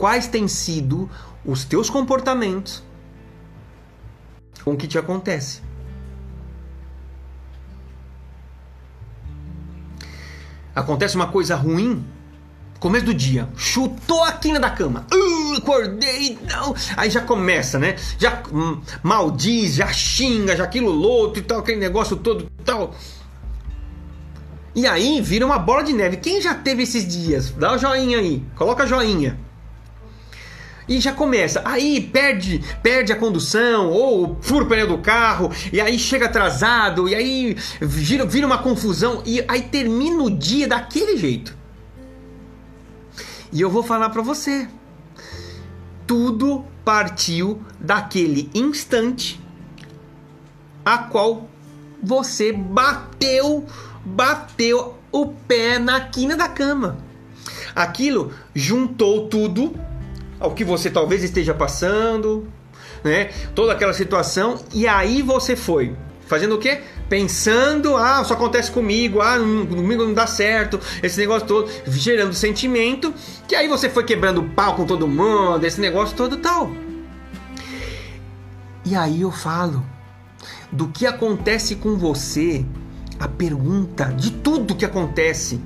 [0.00, 1.10] Quais têm sido
[1.44, 2.82] os teus comportamentos
[4.64, 5.60] com o que te acontece?
[10.74, 12.02] Acontece uma coisa ruim,
[12.78, 15.06] Começo do dia, chutou a quina da cama.
[15.12, 16.74] Uh, acordei, não.
[16.96, 17.96] Aí já começa, né?
[18.18, 22.94] Já hum, maldiz, já xinga, já aquilo outro e tal, aquele negócio todo e tal.
[24.74, 26.16] E aí vira uma bola de neve.
[26.16, 27.50] Quem já teve esses dias?
[27.50, 29.49] Dá o um joinha aí, coloca joinha.
[30.90, 35.80] E já começa, aí perde, perde a condução, ou fura o pneu do carro, e
[35.80, 41.16] aí chega atrasado, e aí vira, vira uma confusão, e aí termina o dia daquele
[41.16, 41.56] jeito.
[43.52, 44.68] E eu vou falar para você.
[46.08, 49.40] Tudo partiu daquele instante
[50.84, 51.48] a qual
[52.02, 53.64] você bateu,
[54.04, 56.98] bateu o pé na quina da cama.
[57.76, 59.72] Aquilo juntou tudo
[60.40, 62.48] ao que você talvez esteja passando,
[63.04, 63.30] né?
[63.54, 65.94] Toda aquela situação e aí você foi
[66.26, 66.80] fazendo o quê?
[67.10, 73.12] pensando, ah, isso acontece comigo, ah, comigo não dá certo, esse negócio todo, gerando sentimento,
[73.48, 76.70] que aí você foi quebrando pau com todo mundo, esse negócio todo tal.
[78.84, 79.84] E aí eu falo
[80.70, 82.64] do que acontece com você,
[83.18, 85.60] a pergunta de tudo que acontece.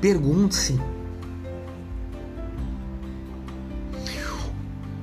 [0.00, 0.80] Pergunte-se: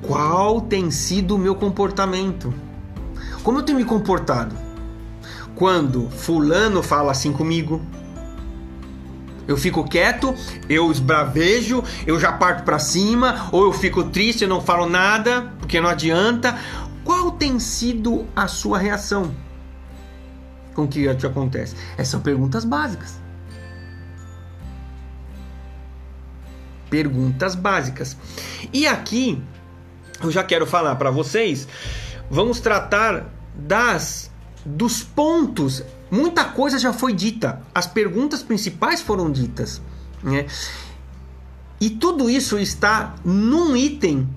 [0.06, 2.54] qual tem sido o meu comportamento?
[3.44, 4.56] Como eu tenho me comportado?
[5.56, 7.82] Quando fulano fala assim comigo,
[9.48, 10.34] eu fico quieto,
[10.70, 15.54] eu esbravejo, eu já parto para cima, ou eu fico triste, eu não falo nada,
[15.60, 16.58] porque não adianta.
[17.04, 19.34] Qual tem sido a sua reação?
[20.74, 21.76] com o que te acontece?
[21.94, 23.20] Essas são perguntas básicas.
[26.90, 28.18] Perguntas básicas.
[28.72, 29.42] E aqui
[30.28, 31.68] eu já quero falar para vocês,
[32.30, 34.32] vamos tratar das
[34.66, 35.84] dos pontos.
[36.10, 39.82] Muita coisa já foi dita, as perguntas principais foram ditas,
[40.22, 40.46] né?
[41.82, 44.30] E tudo isso está num item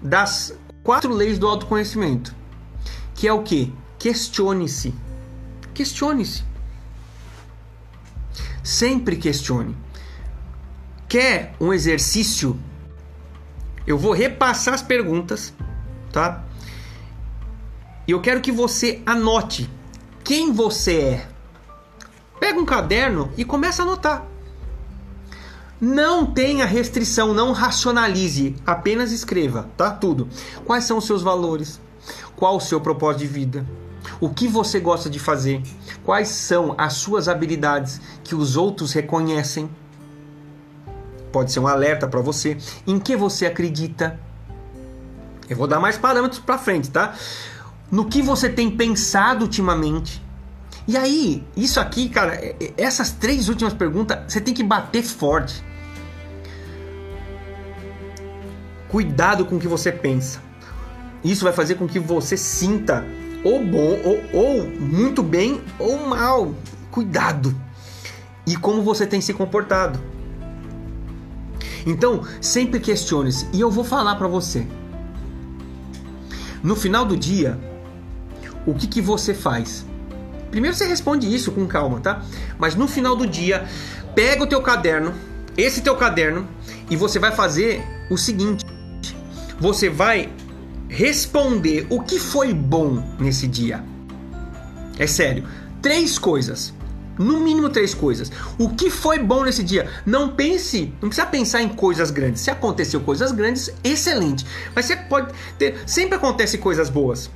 [0.00, 2.34] das quatro leis do autoconhecimento,
[3.14, 3.72] que é o que?
[3.98, 4.94] Questione-se.
[5.74, 6.44] Questione-se.
[8.62, 9.76] Sempre questione.
[11.08, 12.58] Quer um exercício?
[13.86, 15.52] Eu vou repassar as perguntas,
[16.12, 16.44] tá?
[18.06, 19.70] E eu quero que você anote
[20.24, 21.28] quem você é.
[22.38, 24.26] Pega um caderno e começa a anotar.
[25.80, 29.90] Não tenha restrição, não racionalize, apenas escreva, tá?
[29.90, 30.28] Tudo.
[30.64, 31.80] Quais são os seus valores?
[32.36, 33.66] Qual o seu propósito de vida?
[34.20, 35.62] O que você gosta de fazer?
[36.04, 39.68] Quais são as suas habilidades que os outros reconhecem?
[41.32, 42.56] Pode ser um alerta para você.
[42.86, 44.20] Em que você acredita?
[45.48, 47.14] Eu vou dar mais parâmetros para frente, tá?
[47.90, 50.22] No que você tem pensado ultimamente?
[50.86, 55.02] E aí, isso aqui, cara, é, é, essas três últimas perguntas, você tem que bater
[55.02, 55.62] forte.
[58.88, 60.40] Cuidado com o que você pensa.
[61.24, 63.04] Isso vai fazer com que você sinta
[63.44, 66.54] ou bom, ou, ou muito bem, ou mal.
[66.90, 67.54] Cuidado.
[68.46, 70.11] E como você tem se comportado.
[71.86, 73.48] Então, sempre questione-se.
[73.52, 74.66] E eu vou falar para você.
[76.62, 77.58] No final do dia,
[78.64, 79.84] o que, que você faz?
[80.50, 82.22] Primeiro você responde isso com calma, tá?
[82.58, 83.66] Mas no final do dia,
[84.14, 85.12] pega o teu caderno,
[85.56, 86.46] esse teu caderno,
[86.88, 88.64] e você vai fazer o seguinte:
[89.58, 90.28] você vai
[90.88, 93.82] responder o que foi bom nesse dia.
[94.98, 95.44] É sério,
[95.80, 96.74] três coisas.
[97.18, 98.30] No mínimo três coisas.
[98.58, 99.88] O que foi bom nesse dia?
[100.06, 102.42] Não pense, não precisa pensar em coisas grandes.
[102.42, 104.46] Se aconteceu coisas grandes, excelente.
[104.74, 107.30] Mas você pode ter, sempre acontece coisas boas.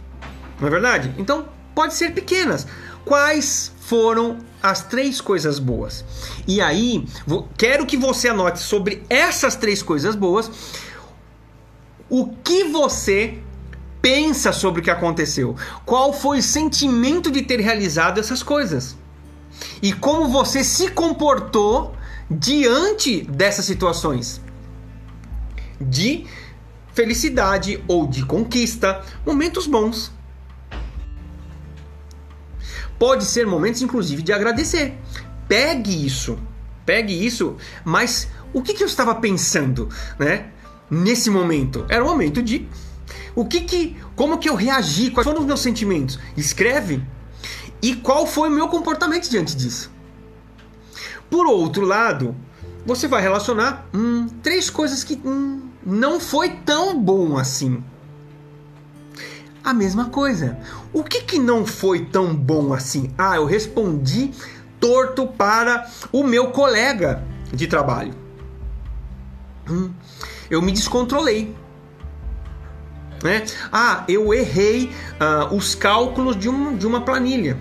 [0.60, 1.14] Não é verdade?
[1.18, 2.66] Então, pode ser pequenas.
[3.04, 6.04] Quais foram as três coisas boas?
[6.46, 10.50] E aí, vou, quero que você anote sobre essas três coisas boas
[12.08, 13.38] o que você
[14.00, 15.56] pensa sobre o que aconteceu.
[15.84, 18.96] Qual foi o sentimento de ter realizado essas coisas?
[19.82, 21.94] E como você se comportou
[22.30, 24.40] diante dessas situações
[25.80, 26.26] de
[26.92, 30.10] felicidade ou de conquista, momentos bons.
[32.98, 34.96] Pode ser momentos, inclusive, de agradecer.
[35.46, 36.38] Pegue isso,
[36.86, 39.88] pegue isso, mas o que, que eu estava pensando,
[40.18, 40.50] né?
[40.90, 41.84] nesse momento?
[41.88, 42.66] Era o momento de
[43.34, 46.18] o que que, como que eu reagi, quais foram os meus sentimentos?
[46.36, 47.02] Escreve.
[47.82, 49.90] E qual foi o meu comportamento diante disso?
[51.30, 52.34] Por outro lado,
[52.84, 57.82] você vai relacionar hum, três coisas que hum, não foi tão bom assim.
[59.62, 60.56] A mesma coisa.
[60.92, 63.12] O que, que não foi tão bom assim?
[63.18, 64.32] Ah, eu respondi
[64.78, 68.14] torto para o meu colega de trabalho.
[69.68, 69.90] Hum,
[70.48, 71.54] eu me descontrolei.
[73.22, 73.44] Né?
[73.72, 77.58] Ah, eu errei uh, os cálculos de, um, de uma planilha.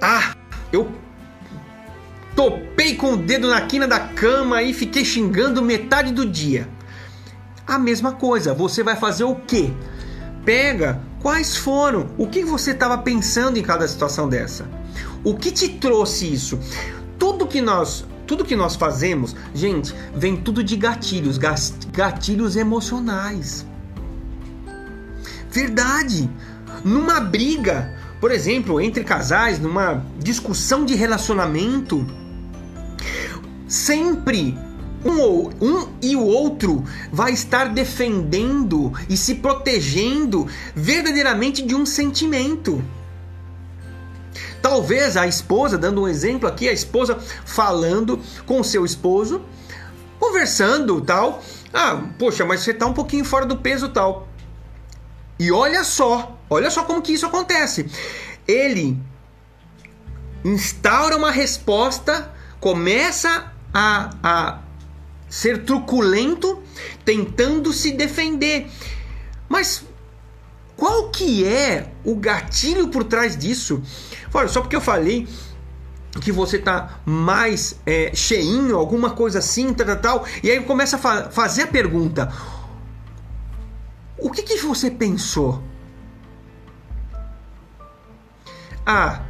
[0.00, 0.34] Ah,
[0.72, 0.90] eu
[2.34, 6.68] topei com o dedo na quina da cama e fiquei xingando metade do dia.
[7.66, 9.70] A mesma coisa, você vai fazer o quê?
[10.44, 14.66] Pega quais foram, o que você estava pensando em cada situação dessa.
[15.22, 16.58] O que te trouxe isso?
[17.18, 23.66] Tudo que nós tudo que nós fazemos, gente, vem tudo de gatilhos, gatilhos emocionais.
[25.50, 26.30] Verdade.
[26.84, 32.06] Numa briga, por exemplo, entre casais, numa discussão de relacionamento,
[33.66, 34.56] sempre
[35.04, 42.84] um, um e o outro vai estar defendendo e se protegendo verdadeiramente de um sentimento.
[44.60, 49.40] Talvez a esposa, dando um exemplo aqui, a esposa falando com seu esposo,
[50.18, 51.42] conversando tal.
[51.72, 54.28] Ah, poxa, mas você tá um pouquinho fora do peso tal.
[55.40, 57.86] E olha só, olha só como que isso acontece.
[58.46, 58.94] Ele
[60.44, 62.30] instaura uma resposta,
[62.60, 64.58] começa a, a
[65.30, 66.62] ser truculento,
[67.06, 68.68] tentando se defender.
[69.48, 69.82] Mas
[70.76, 73.82] qual que é o gatilho por trás disso?
[74.34, 75.26] Olha, só porque eu falei
[76.20, 80.96] que você tá mais é, cheinho, alguma coisa assim, tal, tal, tal, e aí começa
[80.96, 82.30] a fa fazer a pergunta:
[84.20, 85.62] o que, que você pensou?
[88.84, 89.22] Ah,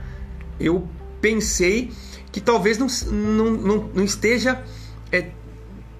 [0.59, 0.88] eu
[1.20, 1.93] pensei
[2.32, 4.64] que talvez não, não, não, não esteja
[5.11, 5.30] é,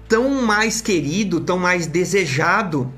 [0.07, 2.91] tão mais querido, tão mais desejado.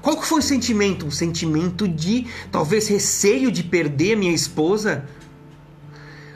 [0.00, 1.06] Qual que foi o sentimento?
[1.06, 5.06] Um sentimento de talvez receio de perder minha esposa.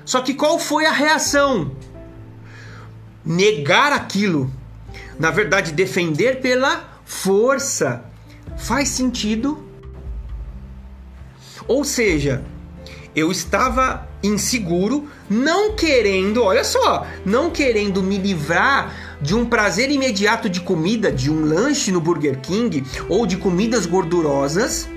[0.05, 1.76] Só que qual foi a reação?
[3.24, 4.51] Negar aquilo.
[5.18, 8.08] Na verdade, defender pela força.
[8.59, 9.63] Faz sentido?
[11.67, 12.45] Ou seja,
[13.15, 20.49] eu estava inseguro, não querendo, olha só, não querendo me livrar de um prazer imediato
[20.49, 24.89] de comida, de um lanche no Burger King ou de comidas gordurosas,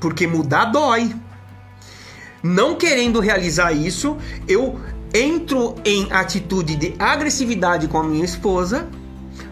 [0.00, 1.14] porque mudar dói.
[2.42, 4.16] Não querendo realizar isso,
[4.48, 4.80] eu
[5.14, 8.88] entro em atitude de agressividade com a minha esposa,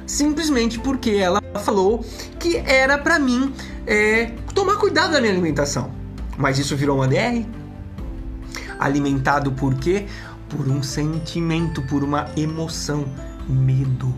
[0.07, 2.05] simplesmente porque ela falou
[2.39, 3.53] que era para mim
[3.87, 5.91] é, tomar cuidado da minha alimentação.
[6.37, 7.45] Mas isso virou uma DR.
[8.79, 10.07] Alimentado por quê?
[10.49, 13.05] Por um sentimento, por uma emoção,
[13.49, 14.15] medo.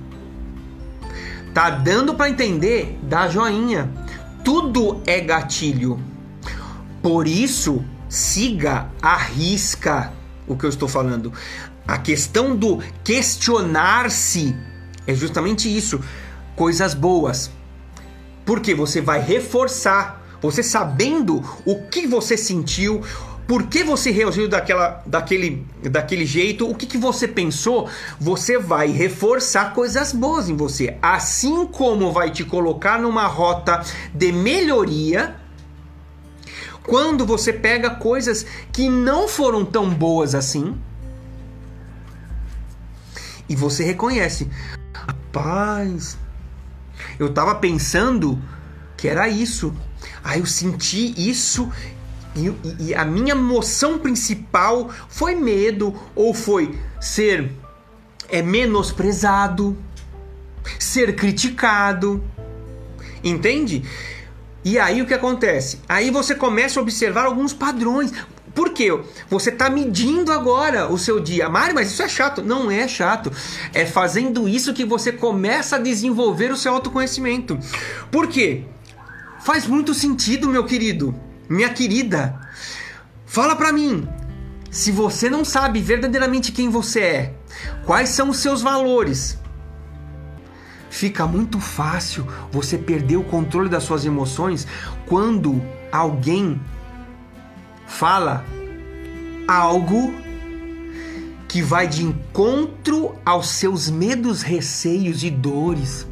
[1.53, 2.99] Tá dando para entender?
[3.03, 3.91] Dá joinha.
[4.45, 6.01] Tudo é gatilho.
[7.03, 10.12] Por isso, siga, arrisca
[10.47, 11.33] o que eu estou falando.
[11.87, 14.57] A questão do questionar-se
[15.07, 16.01] é justamente isso.
[16.57, 17.50] Coisas boas.
[18.44, 23.00] Porque você vai reforçar você sabendo o que você sentiu,
[23.46, 27.88] por que você reagiu daquela, daquele, daquele jeito, o que, que você pensou,
[28.18, 30.98] você vai reforçar coisas boas em você.
[31.00, 35.36] Assim como vai te colocar numa rota de melhoria
[36.84, 40.76] quando você pega coisas que não foram tão boas assim
[43.48, 44.48] e você reconhece.
[44.92, 46.18] Rapaz,
[47.18, 48.38] eu tava pensando
[48.96, 49.74] que era isso.
[50.22, 51.70] Aí eu senti isso
[52.34, 57.52] e, e, a minha emoção principal foi medo ou foi ser
[58.28, 59.76] é menosprezado,
[60.78, 62.24] ser criticado,
[63.22, 63.84] entende?
[64.64, 65.80] E aí o que acontece?
[65.86, 68.10] Aí você começa a observar alguns padrões.
[68.55, 68.88] Por quê?
[69.28, 71.48] Você está medindo agora o seu dia.
[71.48, 72.42] Mário, mas isso é chato.
[72.42, 73.32] Não é chato.
[73.72, 77.59] É fazendo isso que você começa a desenvolver o seu autoconhecimento.
[78.11, 78.64] Por quê?
[79.42, 81.14] Faz muito sentido, meu querido,
[81.48, 82.38] minha querida.
[83.26, 84.07] Fala para mim.
[84.70, 87.34] Se você não sabe verdadeiramente quem você é,
[87.84, 89.38] quais são os seus valores,
[90.88, 94.66] fica muito fácil você perder o controle das suas emoções
[95.07, 96.59] quando alguém
[97.93, 98.45] fala
[99.47, 100.14] algo
[101.47, 106.07] que vai de encontro aos seus medos, receios e dores.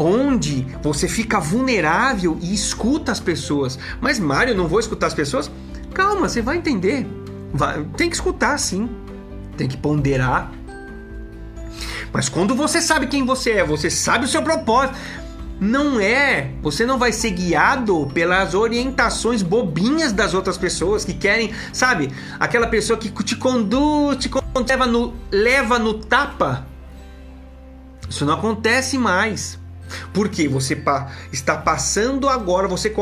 [0.00, 3.76] onde você fica vulnerável e escuta as pessoas.
[4.00, 5.50] Mas Mário, não vou escutar as pessoas?
[5.92, 7.04] Calma, você vai entender.
[7.52, 8.88] Vai, tem que escutar sim.
[9.56, 10.52] Tem que ponderar.
[12.12, 14.96] Mas quando você sabe quem você é, você sabe o seu propósito,
[15.60, 21.52] não é, você não vai ser guiado pelas orientações bobinhas das outras pessoas que querem,
[21.72, 22.12] sabe?
[22.38, 24.30] Aquela pessoa que te conduz, te
[24.68, 26.66] leva no, leva no tapa.
[28.08, 29.58] Isso não acontece mais.
[30.12, 30.80] Porque você
[31.32, 32.94] está passando agora, você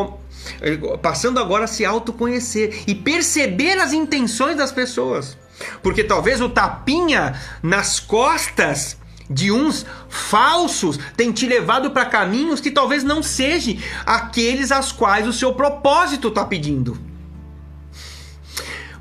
[0.60, 5.36] eh, passando agora a se autoconhecer e perceber as intenções das pessoas.
[5.82, 8.96] Porque talvez o tapinha nas costas
[9.28, 15.26] de uns falsos tem te levado para caminhos que talvez não sejam aqueles aos quais
[15.26, 16.98] o seu propósito está pedindo.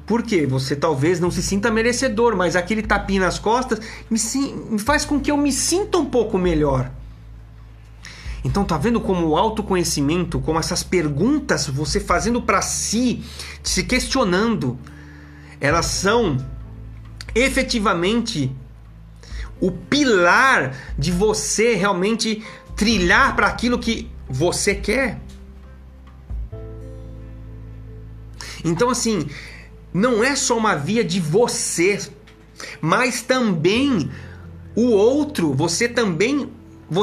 [0.06, 4.20] Porque você talvez não se sinta merecedor, mas aquele tapinha nas costas me,
[4.70, 6.92] me faz com que eu me sinta um pouco melhor.
[8.44, 13.24] Então tá vendo como o autoconhecimento, como essas perguntas você fazendo para si,
[13.64, 14.78] se questionando,
[15.60, 16.38] elas são
[17.34, 18.56] efetivamente
[19.60, 22.44] o pilar de você realmente
[22.76, 25.20] trilhar para aquilo que você quer.
[28.64, 29.28] Então assim,
[29.94, 32.00] não é só uma via de você,
[32.82, 34.10] mas também
[34.76, 36.50] o outro, você também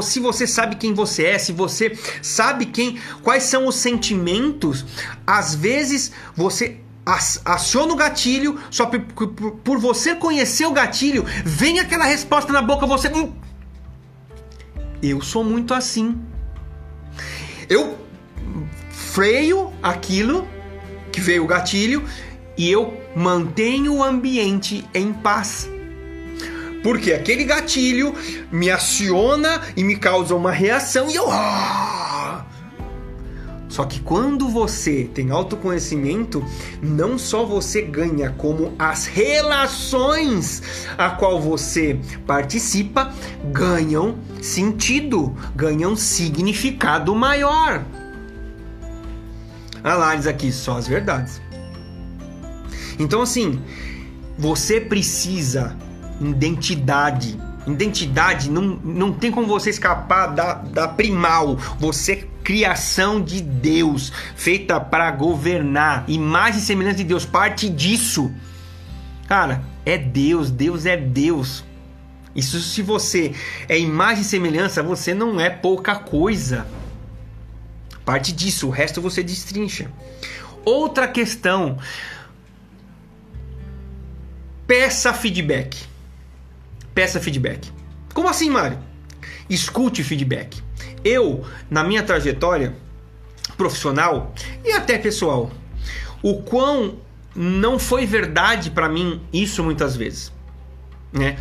[0.03, 4.85] se você sabe quem você é, se você sabe quem, quais são os sentimentos,
[5.27, 12.05] às vezes você aciona o gatilho, só por, por, você conhecer o gatilho, vem aquela
[12.05, 13.11] resposta na boca, você.
[15.03, 16.17] Eu sou muito assim.
[17.69, 17.99] Eu
[18.91, 20.47] freio aquilo
[21.11, 22.05] que veio o gatilho
[22.57, 25.69] e eu mantenho o ambiente em paz.
[26.83, 28.15] Porque aquele gatilho
[28.51, 31.31] me aciona e me causa uma reação e eu.
[31.31, 32.12] Ah!
[33.73, 36.45] Só que quando você tem autoconhecimento,
[36.83, 43.11] não só você ganha, como as relações a qual você participa
[43.51, 47.83] ganham sentido, ganham significado maior.
[49.83, 51.41] Análise aqui só as verdades.
[52.99, 53.59] Então assim,
[54.37, 55.75] você precisa
[56.21, 57.41] identidade.
[57.67, 61.57] Identidade não, não tem como você escapar da, da primal.
[61.79, 68.33] Você criação de Deus, feita para governar, imagem e semelhança de Deus, parte disso.
[69.29, 71.65] Cara, é Deus, Deus é Deus.
[72.35, 73.35] Isso se você
[73.69, 76.67] é imagem e semelhança, você não é pouca coisa.
[78.05, 79.91] Parte disso, o resto você destrincha.
[80.65, 81.79] Outra questão.
[84.67, 85.92] Peça feedback.
[86.95, 87.71] Peça feedback.
[88.15, 88.79] Como assim, Mário?
[89.49, 90.63] Escute feedback.
[91.05, 92.77] Eu, na minha trajetória
[93.57, 94.35] profissional
[94.65, 95.51] e até pessoal,
[96.23, 96.99] o quão
[97.35, 100.33] não foi verdade para mim isso muitas vezes,
[101.13, 101.37] né?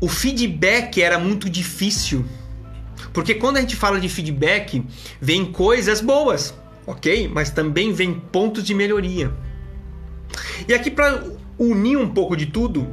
[0.00, 2.24] O feedback era muito difícil,
[3.12, 4.82] porque quando a gente fala de feedback,
[5.20, 6.54] vem coisas boas,
[6.86, 7.28] ok?
[7.28, 9.30] Mas também vem pontos de melhoria.
[10.66, 11.22] E aqui para
[11.58, 12.86] unir um pouco de tudo,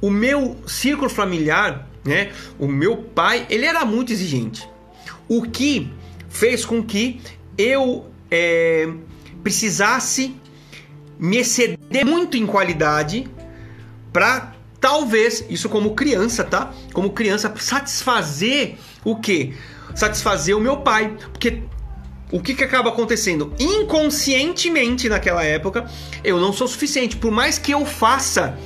[0.00, 2.30] o meu círculo familiar né?
[2.58, 4.66] O meu pai, ele era muito exigente.
[5.28, 5.90] O que
[6.28, 7.20] fez com que
[7.58, 8.88] eu é,
[9.42, 10.34] precisasse
[11.18, 13.28] me exceder muito em qualidade
[14.12, 16.72] para talvez, isso como criança, tá?
[16.92, 19.54] Como criança, satisfazer o quê?
[19.94, 21.16] Satisfazer o meu pai.
[21.32, 21.62] Porque
[22.30, 23.52] o que, que acaba acontecendo?
[23.58, 25.90] Inconscientemente naquela época,
[26.22, 27.16] eu não sou suficiente.
[27.16, 28.56] Por mais que eu faça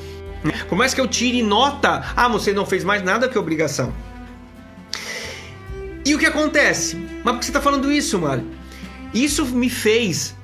[0.69, 3.93] por mais que eu tire nota, ah, você não fez mais nada que obrigação.
[6.05, 6.97] E o que acontece?
[7.23, 8.47] Mas por que você está falando isso, Mário?
[9.13, 10.35] Isso me fez,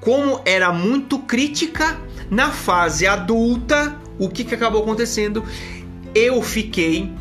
[0.00, 1.98] como era muito crítica
[2.30, 5.44] na fase adulta, o que, que acabou acontecendo?
[6.14, 7.12] Eu fiquei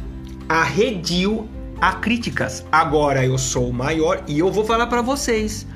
[0.47, 1.49] arredio
[1.82, 2.66] a críticas.
[2.72, 5.68] Agora eu sou maior e eu vou falar para vocês.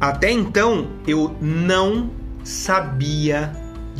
[0.00, 2.10] Até então eu não
[2.44, 3.52] sabia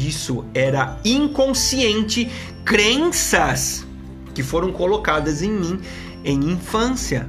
[0.03, 2.29] disso era inconsciente,
[2.65, 3.87] crenças
[4.35, 5.81] que foram colocadas em mim
[6.25, 7.29] em infância.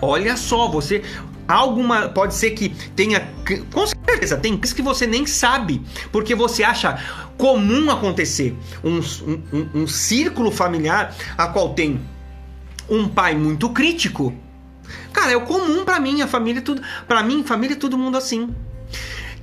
[0.00, 1.02] Olha só, você
[1.46, 3.26] alguma pode ser que tenha
[3.72, 7.02] com certeza tem coisas que você nem sabe porque você acha
[7.38, 8.54] comum acontecer
[8.84, 11.98] um, um, um círculo familiar a qual tem
[12.86, 14.34] um pai muito crítico
[15.10, 18.54] cara é o comum para mim a família tudo para mim família todo mundo assim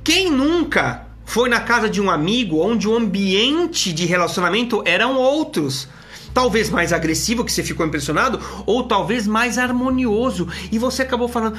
[0.03, 5.87] quem nunca foi na casa de um amigo onde o ambiente de relacionamento eram outros.
[6.33, 10.47] Talvez mais agressivo, que você ficou impressionado, ou talvez mais harmonioso.
[10.71, 11.57] E você acabou falando: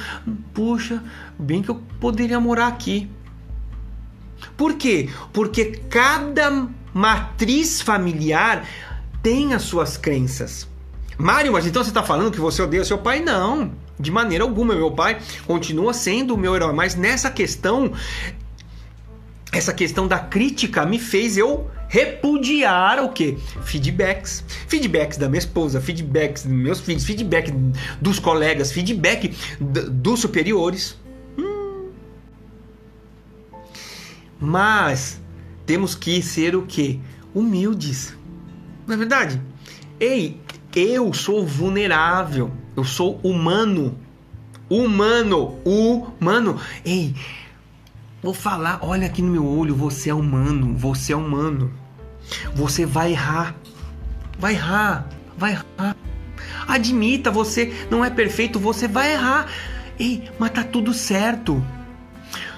[0.53, 1.03] puxa,
[1.37, 3.09] bem que eu poderia morar aqui.
[4.55, 5.09] Por quê?
[5.33, 8.67] Porque cada matriz familiar
[9.21, 10.67] tem as suas crenças.
[11.17, 13.19] Mário, mas então você está falando que você odeia seu pai?
[13.19, 14.75] Não, de maneira alguma.
[14.75, 17.91] Meu pai continua sendo o meu herói, mas nessa questão
[19.51, 23.37] essa questão da crítica me fez eu repudiar o que?
[23.63, 24.43] Feedbacks.
[24.67, 27.51] Feedbacks da minha esposa, feedbacks dos meus filhos, feedback
[28.01, 30.97] dos colegas, feedback dos superiores.
[31.37, 31.89] Hum.
[34.39, 35.19] Mas
[35.65, 36.99] temos que ser o que?
[37.33, 38.15] Humildes.
[38.85, 39.41] Na é verdade,
[39.99, 40.39] ei,
[40.75, 43.97] eu sou vulnerável, eu sou humano.
[44.69, 46.59] Humano, humano.
[46.83, 47.15] Ei,
[48.21, 51.71] Vou falar, olha aqui no meu olho, você é humano, você é humano.
[52.55, 53.55] Você vai errar.
[54.39, 55.07] Vai errar,
[55.37, 55.95] vai errar.
[56.67, 59.47] Admita, você não é perfeito, você vai errar.
[59.99, 61.63] Ei, mas tá tudo certo.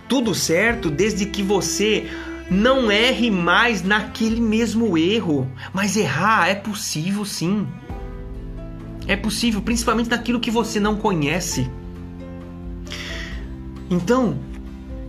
[0.08, 2.10] Tudo certo desde que você
[2.50, 5.50] não erre mais naquele mesmo erro.
[5.74, 7.68] Mas errar é possível sim.
[9.08, 11.70] É possível, principalmente naquilo que você não conhece.
[13.90, 14.38] Então,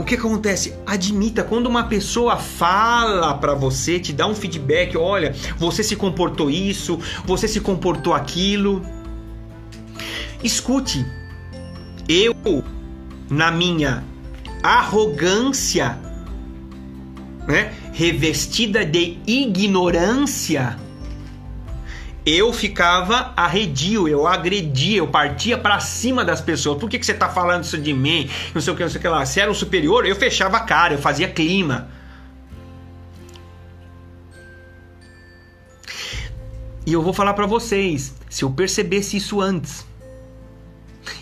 [0.01, 0.75] o que acontece?
[0.87, 6.51] Admita quando uma pessoa fala para você, te dá um feedback, olha, você se comportou
[6.51, 8.81] isso, você se comportou aquilo.
[10.43, 11.05] Escute.
[12.09, 12.35] Eu
[13.29, 14.03] na minha
[14.63, 15.99] arrogância,
[17.47, 20.79] né, revestida de ignorância,
[22.31, 26.79] eu ficava arredio, eu agredia, eu partia para cima das pessoas.
[26.79, 28.29] Por que, que você tá falando isso de mim?
[28.55, 29.25] Não sei o que, não sei o que lá.
[29.27, 31.89] Se era um superior, eu fechava a cara, eu fazia clima.
[36.87, 39.87] E eu vou falar para vocês, se eu percebesse isso antes,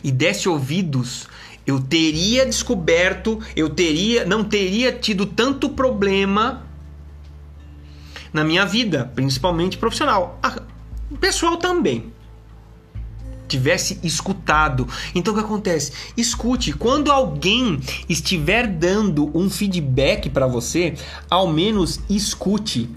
[0.02, 1.28] e desse ouvidos,
[1.66, 6.66] eu teria descoberto, eu teria, não teria tido tanto problema
[8.32, 10.38] na minha vida, principalmente profissional.
[10.42, 10.62] Ah,
[11.16, 12.12] pessoal também.
[13.46, 14.86] Tivesse escutado.
[15.14, 15.92] Então o que acontece?
[16.16, 16.72] Escute.
[16.72, 20.94] Quando alguém estiver dando um feedback para você,
[21.30, 22.90] ao menos escute.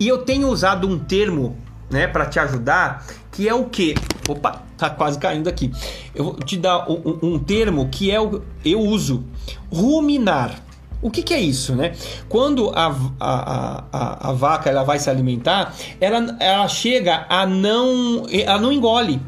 [0.00, 1.56] E eu tenho usado um termo,
[1.88, 3.94] né, para te ajudar, que é o que?
[4.28, 5.70] Opa, tá quase caindo aqui.
[6.14, 9.24] Eu vou te dar um, um termo que é o eu uso
[9.70, 10.60] ruminar.
[11.02, 11.92] O que, que, é isso, né?
[12.28, 18.24] Quando a, a, a, a, vaca ela vai se alimentar, ela, ela chega a não.
[18.30, 19.20] Ela não engole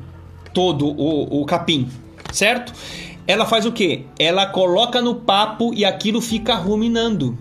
[0.53, 1.89] todo o, o capim,
[2.33, 2.73] certo?
[3.27, 4.07] Ela faz o que?
[4.19, 7.37] Ela coloca no papo e aquilo fica ruminando.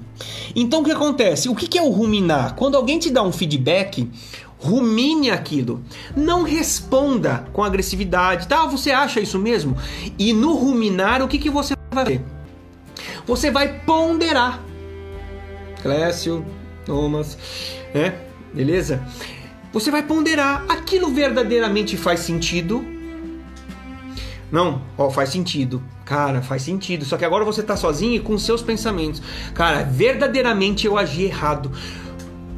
[0.55, 1.47] Então o que acontece?
[1.47, 2.55] O que, que é o ruminar?
[2.55, 4.09] Quando alguém te dá um feedback,
[4.63, 5.83] rumine aquilo.
[6.15, 8.47] Não responda com agressividade.
[8.47, 9.75] Tá, você acha isso mesmo?
[10.17, 12.23] E no ruminar, o que, que você vai fazer?
[13.25, 14.61] Você vai ponderar.
[15.81, 16.45] Clécio,
[16.85, 17.37] Thomas,
[17.93, 18.15] né?
[18.53, 19.03] Beleza?
[19.71, 20.65] Você vai ponderar.
[20.69, 22.85] Aquilo verdadeiramente faz sentido?
[24.51, 25.81] Não, ó, faz sentido.
[26.05, 27.05] Cara, faz sentido.
[27.05, 29.21] Só que agora você tá sozinho e com seus pensamentos.
[29.53, 31.71] Cara, verdadeiramente eu agi errado.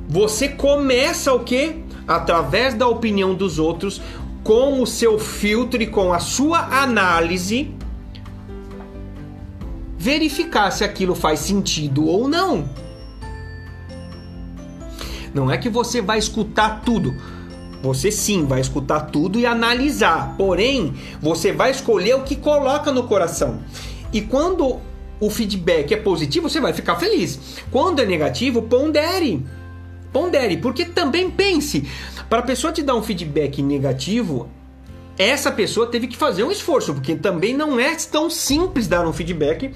[0.07, 1.85] Você começa o quê?
[2.07, 4.01] através da opinião dos outros,
[4.43, 7.73] com o seu filtro e com a sua análise,
[10.06, 12.70] verificar se aquilo faz sentido ou não.
[15.34, 17.12] Não é que você vai escutar tudo.
[17.82, 20.36] Você sim vai escutar tudo e analisar.
[20.38, 23.62] Porém, você vai escolher o que coloca no coração.
[24.14, 24.80] E quando
[25.20, 27.58] o feedback é positivo, você vai ficar feliz.
[27.72, 29.43] Quando é negativo, pondere.
[30.14, 31.89] Pondere, porque também pense,
[32.30, 34.47] para a pessoa te dar um feedback negativo,
[35.18, 39.13] essa pessoa teve que fazer um esforço, porque também não é tão simples dar um
[39.13, 39.72] feedback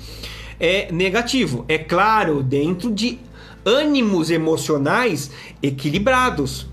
[0.59, 1.65] é, negativo.
[1.67, 3.19] É claro, dentro de
[3.65, 5.31] ânimos emocionais
[5.61, 6.67] equilibrados.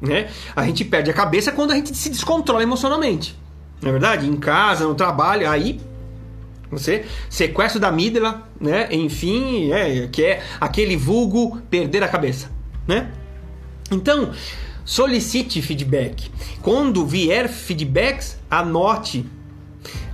[0.00, 0.28] Né?
[0.54, 3.38] A gente perde a cabeça quando a gente se descontrola emocionalmente.
[3.80, 4.28] Não é verdade?
[4.28, 5.80] Em casa, no trabalho, aí
[6.70, 8.88] você sequestro da amígdala, né?
[8.90, 12.50] Enfim, é, que é aquele vulgo perder a cabeça
[12.86, 13.10] né?
[13.90, 14.32] Então,
[14.84, 16.30] solicite feedback.
[16.62, 19.26] Quando vier feedbacks, anote.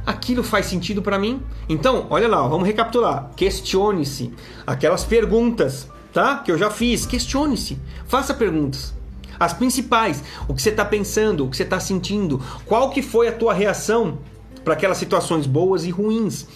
[0.07, 1.43] Aquilo faz sentido para mim?
[1.69, 3.31] Então, olha lá, vamos recapitular.
[3.37, 4.33] Questione-se.
[4.67, 6.39] Aquelas perguntas, tá?
[6.39, 7.07] Que eu já fiz.
[7.07, 7.79] Questione-se.
[8.07, 8.95] Faça perguntas.
[9.39, 10.23] As principais.
[10.49, 12.41] O que você está pensando, o que você está sentindo.
[12.67, 14.19] Qual que foi a tua reação
[14.65, 16.47] para aquelas situações boas e ruins.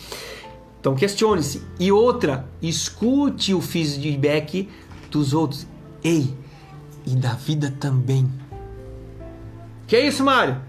[0.80, 1.62] Então questione-se.
[1.78, 4.68] E outra, escute o feedback
[5.10, 5.66] dos outros.
[6.02, 6.34] Ei,
[7.06, 8.30] e da vida também.
[9.86, 10.60] Que é isso, Mário?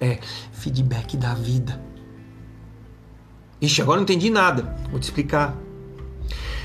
[0.00, 0.18] É
[0.52, 1.80] feedback da vida.
[3.60, 4.76] Ixi, agora não entendi nada.
[4.90, 5.56] Vou te explicar.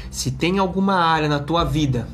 [0.09, 2.07] Se tem alguma área na tua vida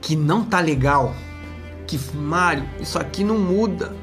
[0.00, 1.14] que não tá legal,
[1.86, 3.94] que Mário, isso aqui não muda.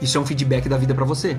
[0.00, 1.38] Isso é um feedback da vida para você.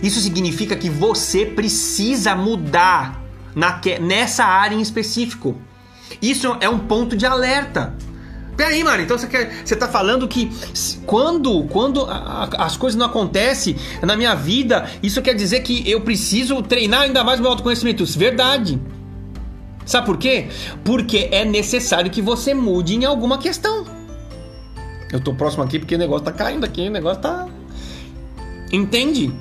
[0.00, 3.20] Isso significa que você precisa mudar
[3.54, 5.56] naque, nessa área em específico.
[6.20, 7.94] Isso é um ponto de alerta.
[8.56, 10.50] Peraí, mano, então você, quer, você tá falando que
[11.06, 15.88] quando, quando a, a, as coisas não acontecem na minha vida, isso quer dizer que
[15.88, 18.02] eu preciso treinar ainda mais meu autoconhecimento.
[18.02, 18.80] Isso, verdade.
[19.86, 20.48] Sabe por quê?
[20.84, 23.86] Porque é necessário que você mude em alguma questão.
[25.12, 27.46] Eu tô próximo aqui porque o negócio tá caindo aqui, o negócio tá.
[28.72, 29.32] Entende?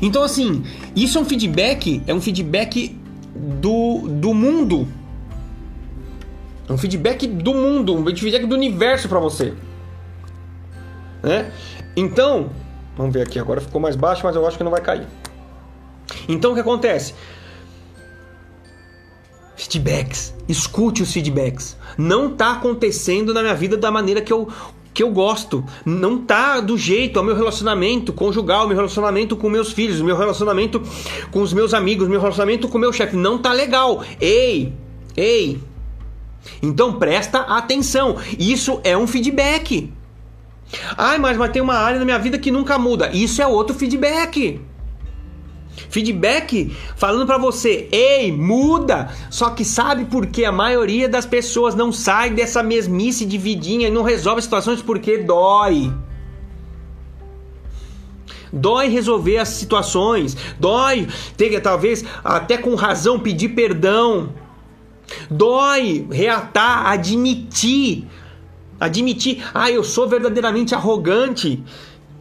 [0.00, 0.62] Então, assim,
[0.94, 2.96] isso é um feedback, é um feedback
[3.60, 4.86] do, do mundo.
[6.70, 9.52] Um feedback do mundo, um feedback do universo para você.
[11.22, 11.52] Né?
[11.96, 12.50] Então,
[12.96, 15.06] vamos ver aqui, agora ficou mais baixo, mas eu acho que não vai cair.
[16.28, 17.14] Então o que acontece?
[19.56, 21.76] Feedbacks, escute os feedbacks.
[21.98, 24.48] Não está acontecendo na minha vida da maneira que eu
[24.92, 25.64] que eu gosto.
[25.84, 30.82] Não tá do jeito ao meu relacionamento conjugal, meu relacionamento com meus filhos, meu relacionamento
[31.30, 33.16] com os meus amigos, meu relacionamento com meu chefe.
[33.16, 34.02] Não tá legal.
[34.20, 34.72] Ei,
[35.16, 35.60] ei.
[36.62, 38.16] Então presta atenção.
[38.38, 39.92] Isso é um feedback.
[40.96, 43.10] Ai, mas, mas tem uma área na minha vida que nunca muda.
[43.12, 44.60] Isso é outro feedback.
[45.88, 49.10] Feedback falando para você, ei, muda.
[49.30, 53.88] Só que sabe por que a maioria das pessoas não sai dessa mesmice de vidinha
[53.88, 55.92] e não resolve situações porque dói.
[58.52, 64.34] Dói resolver as situações, dói ter talvez até com razão pedir perdão.
[65.30, 68.06] Dói reatar, admitir.
[68.78, 71.62] Admitir, ah, eu sou verdadeiramente arrogante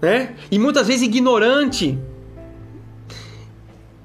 [0.01, 0.35] né?
[0.49, 1.97] E muitas vezes ignorante.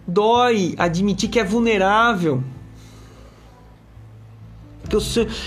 [0.06, 2.42] Dói admitir que é vulnerável.
[4.88, 5.00] Que, eu,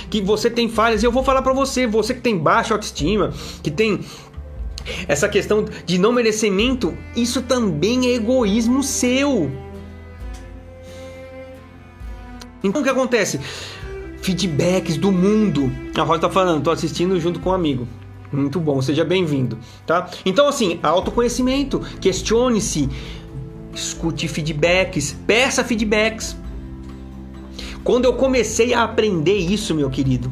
[0.10, 1.04] que você tem falhas.
[1.04, 4.00] E eu vou falar para você, você que tem baixa autoestima, que tem
[5.08, 9.52] essa questão de não merecimento, isso também é egoísmo seu.
[12.64, 13.40] Então o que acontece?
[14.22, 15.72] Feedbacks do mundo.
[15.98, 17.88] A Rosa tá falando, tô assistindo junto com um amigo.
[18.32, 20.10] Muito bom, seja bem-vindo, tá?
[20.26, 22.90] Então assim, autoconhecimento, questione-se,
[23.74, 26.36] escute feedbacks, peça feedbacks.
[27.86, 30.30] Quando eu comecei a aprender isso, meu querido,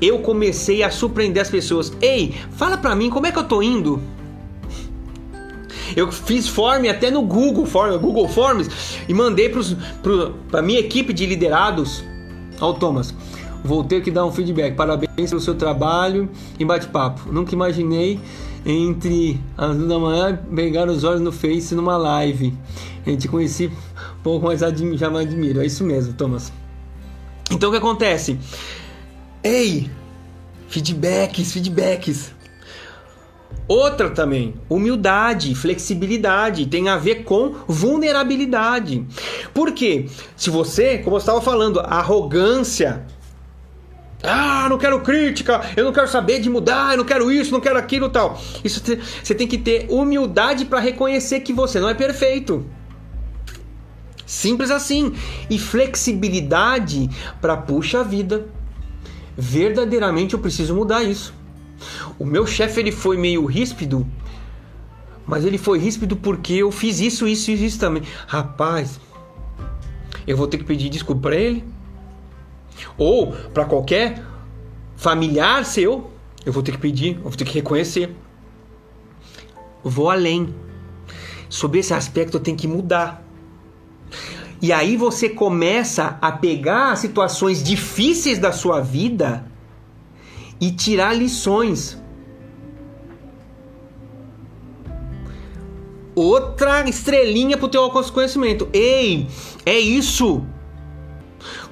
[0.00, 1.92] eu comecei a surpreender as pessoas.
[2.00, 4.02] Ei, fala pra mim como é que eu tô indo?
[5.96, 9.52] Eu fiz form até no Google, form, Google Forms e mandei
[10.50, 12.04] para minha equipe de liderados.
[12.60, 13.14] Ó, Thomas,
[13.62, 14.74] vou ter que dar um feedback.
[14.74, 16.28] Parabéns pelo seu trabalho
[16.58, 17.32] e bate-papo.
[17.32, 18.20] Nunca imaginei
[18.64, 22.54] entre as duas da manhã pegar os olhos no Face numa live.
[23.06, 23.70] A gente conheci
[24.22, 25.60] pouco mais já me admiro.
[25.60, 26.50] É isso mesmo, Thomas.
[27.50, 28.38] Então o que acontece?
[29.42, 29.90] Ei,
[30.68, 32.32] feedbacks, feedbacks.
[33.66, 39.06] Outra também, humildade, flexibilidade, tem a ver com vulnerabilidade.
[39.54, 40.06] Porque
[40.36, 43.06] se você, como eu estava falando, arrogância,
[44.22, 47.60] ah, não quero crítica, eu não quero saber de mudar, eu não quero isso, não
[47.60, 48.40] quero aquilo tal.
[48.62, 48.82] Isso
[49.22, 52.66] você tem que ter humildade para reconhecer que você não é perfeito.
[54.26, 55.12] Simples assim.
[55.48, 57.08] E flexibilidade
[57.40, 58.46] para puxa vida.
[59.36, 61.34] Verdadeiramente eu preciso mudar isso.
[62.18, 64.06] O meu chefe ele foi meio ríspido,
[65.26, 68.02] mas ele foi ríspido porque eu fiz isso, isso e isso também.
[68.26, 69.00] Rapaz,
[70.26, 71.64] eu vou ter que pedir desculpa para ele.
[72.98, 74.22] Ou para qualquer
[74.96, 76.10] familiar seu,
[76.44, 78.14] eu vou ter que pedir, eu vou ter que reconhecer.
[79.82, 80.54] vou além.
[81.48, 83.22] Sobre esse aspecto eu tenho que mudar.
[84.60, 89.44] E aí você começa a pegar situações difíceis da sua vida
[90.60, 91.98] e tirar lições.
[96.14, 98.68] Outra estrelinha pro teu autoconhecimento.
[98.72, 99.26] Ei,
[99.66, 100.44] é isso.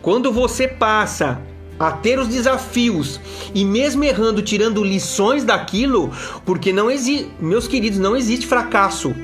[0.01, 1.41] Quando você passa
[1.79, 3.21] a ter os desafios
[3.55, 6.11] e mesmo errando, tirando lições daquilo,
[6.45, 9.15] porque não existe, meus queridos, não existe fracasso.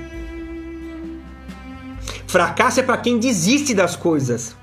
[2.27, 4.57] Fracasso é para quem desiste das coisas.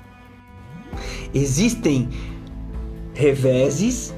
[1.34, 2.08] Existem
[3.12, 4.14] reveses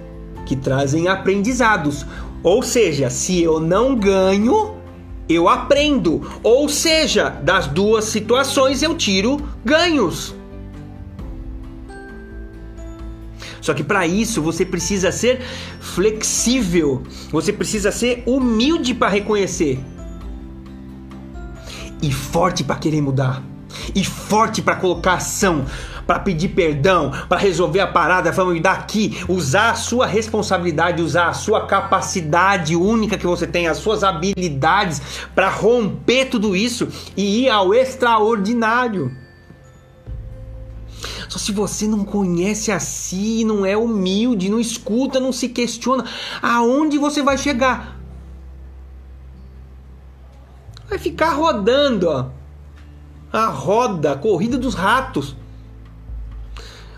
[0.49, 2.07] que trazem aprendizados.
[2.42, 4.74] Ou seja, se eu não ganho,
[5.28, 6.26] eu aprendo.
[6.42, 10.34] Ou seja, das duas situações eu tiro ganhos.
[13.61, 15.42] Só que para isso você precisa ser
[15.78, 19.78] flexível, você precisa ser humilde para reconhecer
[22.01, 23.42] e forte para querer mudar,
[23.94, 25.66] e forte para colocar ação,
[26.09, 31.34] para pedir perdão, para resolver a parada, vamos daqui, usar a sua responsabilidade, usar a
[31.34, 35.02] sua capacidade única que você tem, as suas habilidades
[35.34, 39.14] para romper tudo isso e ir ao extraordinário.
[41.28, 46.06] Só se você não conhece a si, não é humilde, não escuta, não se questiona,
[46.40, 47.98] aonde você vai chegar?
[50.88, 52.30] vai ficar rodando, ó.
[53.30, 55.36] A roda, a corrida dos ratos.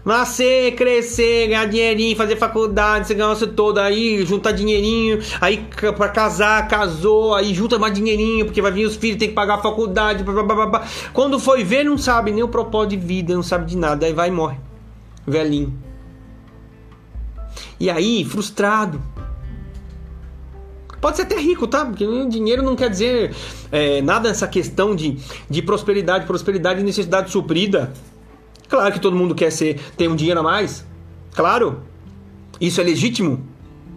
[0.04, 6.08] Nascer, crescer, ganhar dinheirinho, fazer faculdade, você ganhou isso todo aí, juntar dinheirinho, aí para
[6.08, 9.58] casar, casou, aí junta mais dinheirinho, porque vai vir os filhos, tem que pagar a
[9.58, 13.42] faculdade, blá, blá, blá, quando foi ver, não sabe nem o propósito de vida, não
[13.42, 14.56] sabe de nada, aí vai e morre,
[15.26, 15.78] velhinho.
[17.78, 19.00] E aí, frustrado,
[21.00, 21.86] Pode ser até rico, tá?
[21.86, 23.34] Porque dinheiro não quer dizer
[23.72, 27.92] é, nada nessa questão de, de prosperidade, prosperidade e necessidade suprida.
[28.70, 30.86] Claro que todo mundo quer ser, ter um dinheiro a mais.
[31.34, 31.82] Claro.
[32.60, 33.44] Isso é legítimo.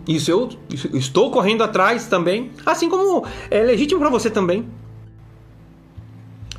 [0.07, 2.51] Isso eu, isso, eu estou correndo atrás também.
[2.65, 4.67] Assim como é legítimo para você também.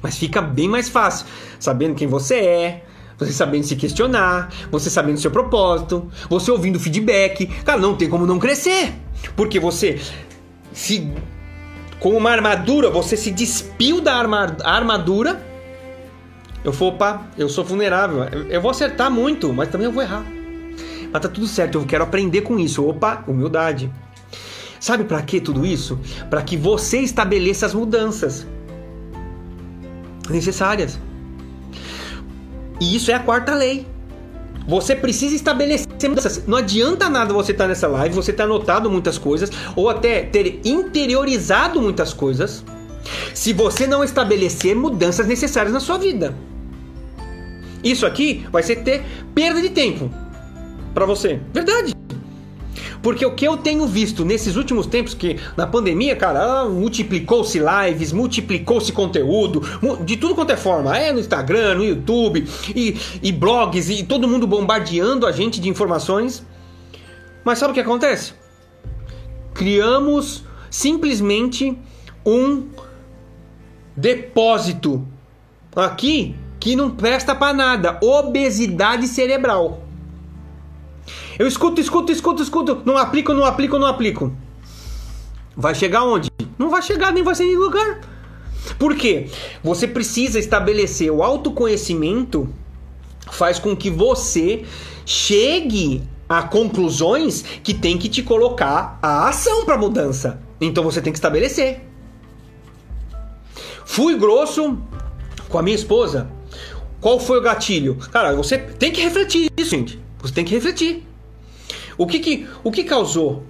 [0.01, 1.27] Mas fica bem mais fácil
[1.59, 2.85] sabendo quem você é,
[3.19, 7.47] você sabendo se questionar, você sabendo seu propósito, você ouvindo feedback.
[7.65, 8.95] Cara, não tem como não crescer.
[9.35, 10.01] Porque você
[10.73, 11.11] se
[11.99, 15.54] com uma armadura, você se despiu da arma, armadura.
[16.65, 18.25] Eu vou, opa, eu sou vulnerável.
[18.49, 20.25] Eu, vou acertar muito, mas também eu vou errar.
[21.13, 22.85] Mas tá tudo certo, eu quero aprender com isso.
[22.89, 23.93] Opa, humildade.
[24.81, 26.01] Sabe para que tudo isso?
[26.31, 28.47] Para que você estabeleça as mudanças
[30.29, 30.99] necessárias.
[32.81, 33.87] E isso é a quarta lei.
[34.67, 36.47] Você precisa estabelecer mudanças.
[36.47, 40.23] Não adianta nada você estar tá nessa live, você ter anotado muitas coisas, ou até
[40.23, 42.65] ter interiorizado muitas coisas,
[43.35, 46.35] se você não estabelecer mudanças necessárias na sua vida.
[47.85, 49.05] Isso aqui vai ser ter
[49.35, 50.11] perda de tempo
[50.95, 51.39] para você.
[51.53, 51.95] Verdade.
[53.03, 58.13] Porque o que eu tenho visto nesses últimos tempos, que na pandemia, cara, multiplicou-se lives,
[58.13, 59.63] multiplicou-se conteúdo,
[60.07, 60.97] de tudo quanto é forma.
[60.97, 65.69] É no Instagram, no YouTube, e, e blogs, e todo mundo bombardeando a gente de
[65.69, 66.47] informações.
[67.45, 68.33] Mas sabe o que acontece?
[69.53, 71.77] Criamos simplesmente
[72.25, 72.69] um
[73.95, 75.07] depósito
[75.77, 76.35] aqui
[76.65, 79.83] que não presta para nada, obesidade cerebral.
[81.39, 84.33] Eu escuto, escuto, escuto, escuto, não aplico, não aplico, não aplico.
[85.55, 86.31] Vai chegar onde?
[86.57, 88.01] Não vai chegar, nem vai ser em lugar.
[88.79, 89.29] Por quê?
[89.63, 92.49] Você precisa estabelecer o autoconhecimento
[93.31, 94.65] faz com que você
[95.05, 100.41] chegue a conclusões que tem que te colocar a ação para mudança.
[100.59, 101.83] Então você tem que estabelecer.
[103.85, 104.79] Fui grosso
[105.51, 106.31] com a minha esposa.
[107.05, 107.97] Qual foi o gatilho?
[108.11, 110.01] Cara, você tem que refletir isso, gente.
[110.23, 111.07] Você tem que refletir.
[111.99, 113.45] O que que, o que causou?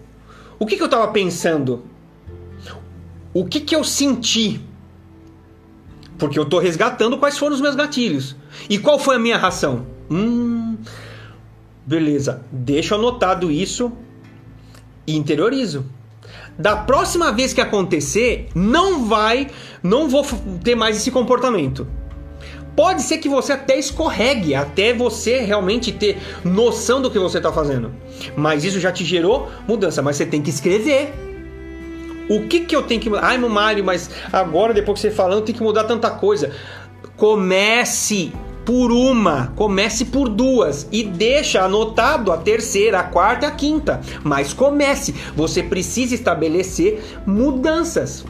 [0.59, 1.84] O que que eu estava pensando?
[3.32, 4.61] O que que eu senti?
[6.18, 8.34] Porque eu estou resgatando quais foram os meus gatilhos.
[8.68, 9.86] E qual foi a minha ração?
[10.11, 10.76] Hum,
[11.86, 12.42] beleza.
[12.50, 13.92] Deixa anotado isso
[15.07, 15.86] e interiorizo.
[16.59, 19.48] Da próxima vez que acontecer, não vai,
[19.80, 20.26] não vou
[20.64, 21.86] ter mais esse comportamento.
[22.77, 27.53] Pode ser que você até escorregue, até você realmente ter noção do que você está
[27.53, 27.93] fazendo.
[28.37, 31.12] Mas isso já te gerou mudança, mas você tem que escrever.
[32.29, 33.25] O que que eu tenho que mudar?
[33.25, 36.51] Ai, Mário, mas agora, depois que você falando, tem que mudar tanta coisa.
[37.16, 38.33] Comece
[38.64, 44.01] por uma, comece por duas e deixa anotado a terceira, a quarta a quinta.
[44.22, 45.14] Mas comece.
[45.37, 48.25] Você precisa estabelecer mudanças.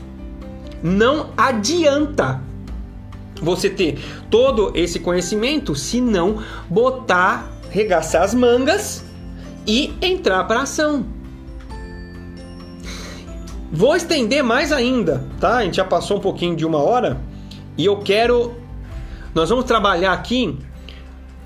[0.83, 2.43] Não adianta
[3.41, 3.99] você ter
[4.31, 9.05] todo esse conhecimento se não botar, regaçar as mangas
[9.67, 11.07] e entrar para ação.
[13.73, 15.57] Vou estender mais ainda, tá?
[15.57, 17.21] A gente já passou um pouquinho de uma hora
[17.77, 18.55] e eu quero.
[19.35, 20.57] Nós vamos trabalhar aqui.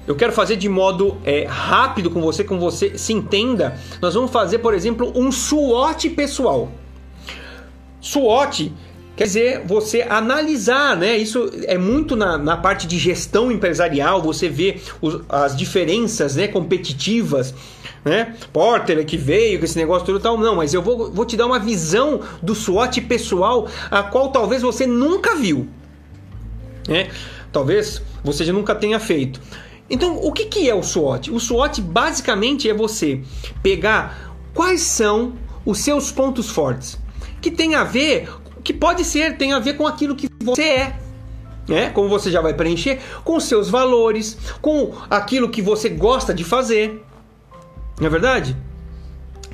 [0.07, 3.79] Eu quero fazer de modo é, rápido com você, com você se entenda.
[4.01, 6.71] Nós vamos fazer, por exemplo, um SWOT pessoal.
[8.01, 8.73] SWOT
[9.19, 11.17] Quer dizer, você analisar, né?
[11.19, 16.47] Isso é muito na, na parte de gestão empresarial, você vê os, as diferenças né,
[16.47, 17.53] competitivas,
[18.05, 18.37] né?
[18.53, 20.39] Porter que veio com esse negócio todo tal.
[20.39, 24.63] Não, mas eu vou, vou te dar uma visão do SWOT pessoal, a qual talvez
[24.63, 25.67] você nunca viu.
[26.87, 27.11] Né?
[27.51, 29.41] Talvez você já nunca tenha feito.
[29.91, 31.33] Então, o que, que é o SWOT?
[31.33, 33.21] O SWOT basicamente é você
[33.65, 35.33] pegar quais são
[35.67, 36.97] os seus pontos fortes,
[37.41, 38.29] que tem a ver
[38.63, 40.99] que pode ser, tem a ver com aquilo que você é.
[41.69, 41.91] Né?
[41.91, 47.05] Como você já vai preencher, com seus valores, com aquilo que você gosta de fazer.
[48.01, 48.57] Não é verdade?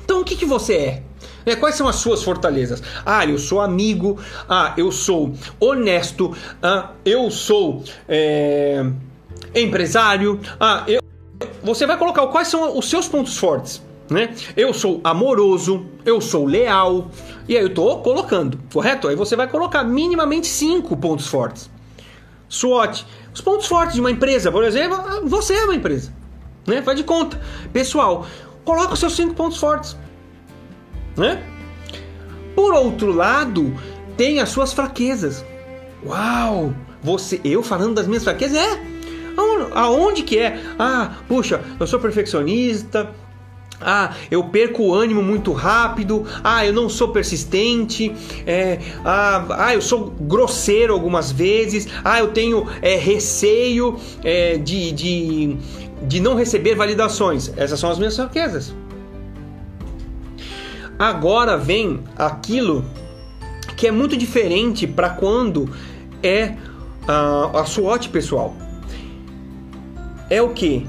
[0.03, 1.03] Então, o que, que você é?
[1.45, 1.55] é?
[1.55, 2.81] Quais são as suas fortalezas?
[3.05, 4.17] Ah, eu sou amigo.
[4.47, 6.35] Ah, eu sou honesto.
[6.61, 8.85] Ah, eu sou é,
[9.53, 10.39] empresário.
[10.59, 11.01] Ah, eu...
[11.63, 14.33] Você vai colocar quais são os seus pontos fortes né?
[14.55, 17.09] Eu sou amoroso, eu sou leal,
[17.47, 19.07] e aí eu estou colocando, correto?
[19.07, 21.69] Aí você vai colocar minimamente cinco pontos fortes.
[22.47, 24.97] SWOT, os pontos fortes de uma empresa, por exemplo,
[25.27, 26.13] você é uma empresa,
[26.67, 26.81] né?
[26.81, 27.41] Faz de conta.
[27.73, 28.25] Pessoal,
[28.63, 29.97] coloca os seus cinco pontos fortes,
[31.17, 31.43] né?
[32.55, 33.73] Por outro lado,
[34.15, 35.43] tem as suas fraquezas.
[36.05, 36.73] Uau!
[37.03, 38.95] Você, eu falando das minhas fraquezas, é?
[39.73, 40.59] Aonde que é?
[40.79, 43.11] Ah, puxa, eu sou perfeccionista,
[43.81, 46.25] ah, eu perco o ânimo muito rápido.
[46.43, 48.13] Ah, eu não sou persistente.
[48.45, 51.87] É, ah, ah, eu sou grosseiro algumas vezes.
[52.03, 55.57] Ah, eu tenho é, receio é, de, de,
[56.03, 57.51] de não receber validações.
[57.57, 58.73] Essas são as minhas fraquezas.
[60.97, 62.85] Agora vem aquilo
[63.75, 65.69] que é muito diferente para quando
[66.23, 66.55] é
[67.05, 68.55] a, a SWOT pessoal.
[70.29, 70.87] É o que?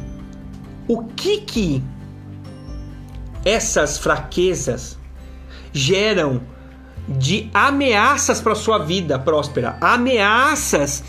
[0.88, 1.82] O que que
[3.46, 4.98] essas fraquezas
[5.72, 6.42] geram
[7.08, 11.04] de ameaças para sua vida próspera, ameaças,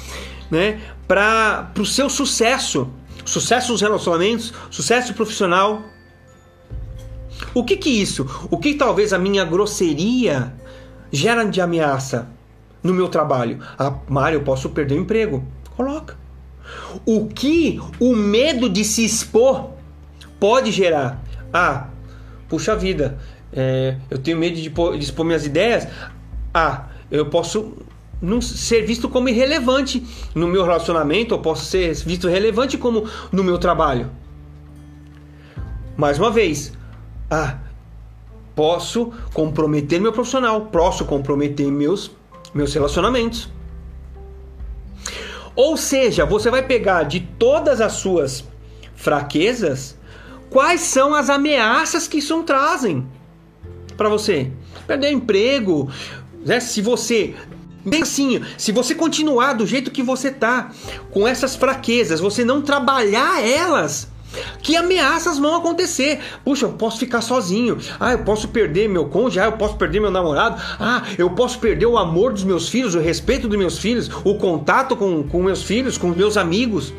[0.51, 2.91] né, para o seu sucesso,
[3.25, 5.81] sucesso nos relacionamentos, sucesso profissional.
[7.55, 8.47] O que que isso?
[8.51, 10.53] O que talvez a minha grosseria
[11.11, 12.29] gera de ameaça
[12.83, 13.59] no meu trabalho?
[13.79, 15.43] Ah, Mário, eu posso perder o emprego.
[15.75, 16.15] Coloca.
[17.03, 19.71] O que o medo de se expor
[20.39, 21.23] pode gerar.
[21.51, 21.87] Ah,
[22.47, 23.17] puxa vida,
[23.53, 25.87] é, eu tenho medo de, de expor minhas ideias.
[26.53, 27.73] Ah, eu posso
[28.21, 33.43] não ser visto como irrelevante no meu relacionamento, eu posso ser visto relevante como no
[33.43, 34.09] meu trabalho.
[35.95, 36.73] Mais uma vez,
[37.29, 37.57] ah,
[38.55, 42.11] posso comprometer meu profissional, posso comprometer meus
[42.53, 43.49] meus relacionamentos.
[45.55, 48.43] Ou seja, você vai pegar de todas as suas
[48.95, 49.97] fraquezas,
[50.49, 53.05] quais são as ameaças que isso trazem
[53.95, 54.51] para você?
[54.85, 55.89] Perder emprego,
[56.45, 56.59] né?
[56.59, 57.35] Se você
[57.85, 60.71] Bem assim, se você continuar do jeito que você tá,
[61.09, 64.09] com essas fraquezas, você não trabalhar elas,
[64.61, 66.19] que ameaças vão acontecer?
[66.43, 67.77] Puxa, eu posso ficar sozinho.
[67.99, 69.39] Ah, eu posso perder meu cônjuge.
[69.39, 70.61] Ah, eu posso perder meu namorado.
[70.79, 74.35] Ah, eu posso perder o amor dos meus filhos, o respeito dos meus filhos, o
[74.35, 76.93] contato com, com meus filhos, com meus amigos.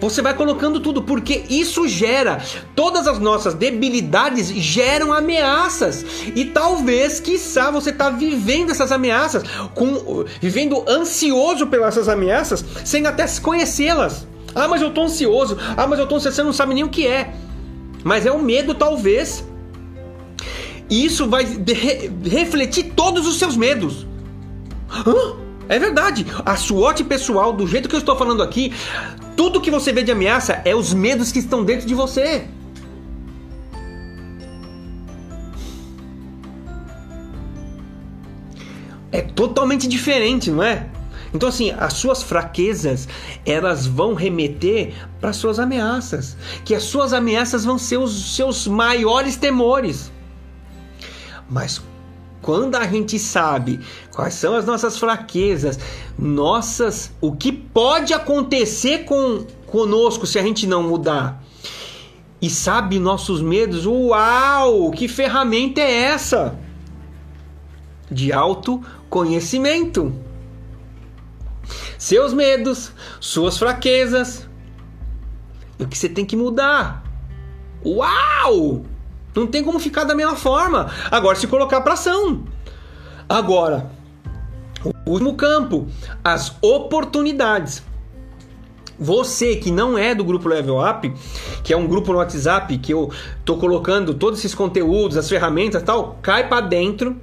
[0.00, 2.42] Você vai colocando tudo, porque isso gera.
[2.74, 6.04] Todas as nossas debilidades geram ameaças.
[6.34, 9.42] E talvez, quiçá, você está vivendo essas ameaças,
[9.74, 14.26] com, vivendo ansioso pelas essas ameaças, sem até conhecê-las.
[14.54, 15.56] Ah, mas eu tô ansioso.
[15.76, 16.36] Ah, mas eu tô ansioso.
[16.36, 17.34] Você não sabe nem o que é.
[18.02, 19.44] Mas é o medo, talvez.
[20.90, 24.06] E isso vai re refletir todos os seus medos.
[24.90, 25.36] Hã?
[25.68, 26.26] É verdade.
[26.44, 28.72] A SWOT pessoal, do jeito que eu estou falando aqui,
[29.36, 32.46] tudo que você vê de ameaça é os medos que estão dentro de você.
[39.10, 40.88] É totalmente diferente, não é?
[41.32, 43.08] Então, assim, as suas fraquezas,
[43.44, 46.36] elas vão remeter para suas ameaças.
[46.64, 50.12] Que as suas ameaças vão ser os seus maiores temores.
[51.50, 51.82] Mas
[52.40, 53.80] quando a gente sabe
[54.14, 55.78] quais são as nossas fraquezas,
[56.18, 61.42] nossas, o que pode acontecer com conosco se a gente não mudar,
[62.40, 66.58] e sabe nossos medos, uau, que ferramenta é essa?
[68.10, 70.12] De autoconhecimento
[72.04, 74.46] seus medos, suas fraquezas.
[75.78, 77.02] O que você tem que mudar.
[77.84, 78.84] Uau!
[79.34, 80.90] Não tem como ficar da mesma forma.
[81.10, 82.44] Agora se colocar para ação.
[83.26, 83.90] Agora,
[84.84, 85.86] o último campo,
[86.22, 87.82] as oportunidades.
[88.98, 91.12] Você que não é do grupo Level Up,
[91.64, 93.10] que é um grupo no WhatsApp que eu
[93.44, 97.16] tô colocando todos esses conteúdos, as ferramentas, tal, cai para dentro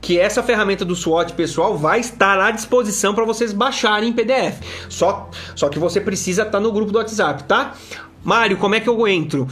[0.00, 4.60] que essa ferramenta do SWOT pessoal vai estar à disposição para vocês baixarem em PDF.
[4.88, 7.74] Só, só que você precisa estar tá no grupo do WhatsApp, tá?
[8.24, 9.46] Mário, como é que eu entro?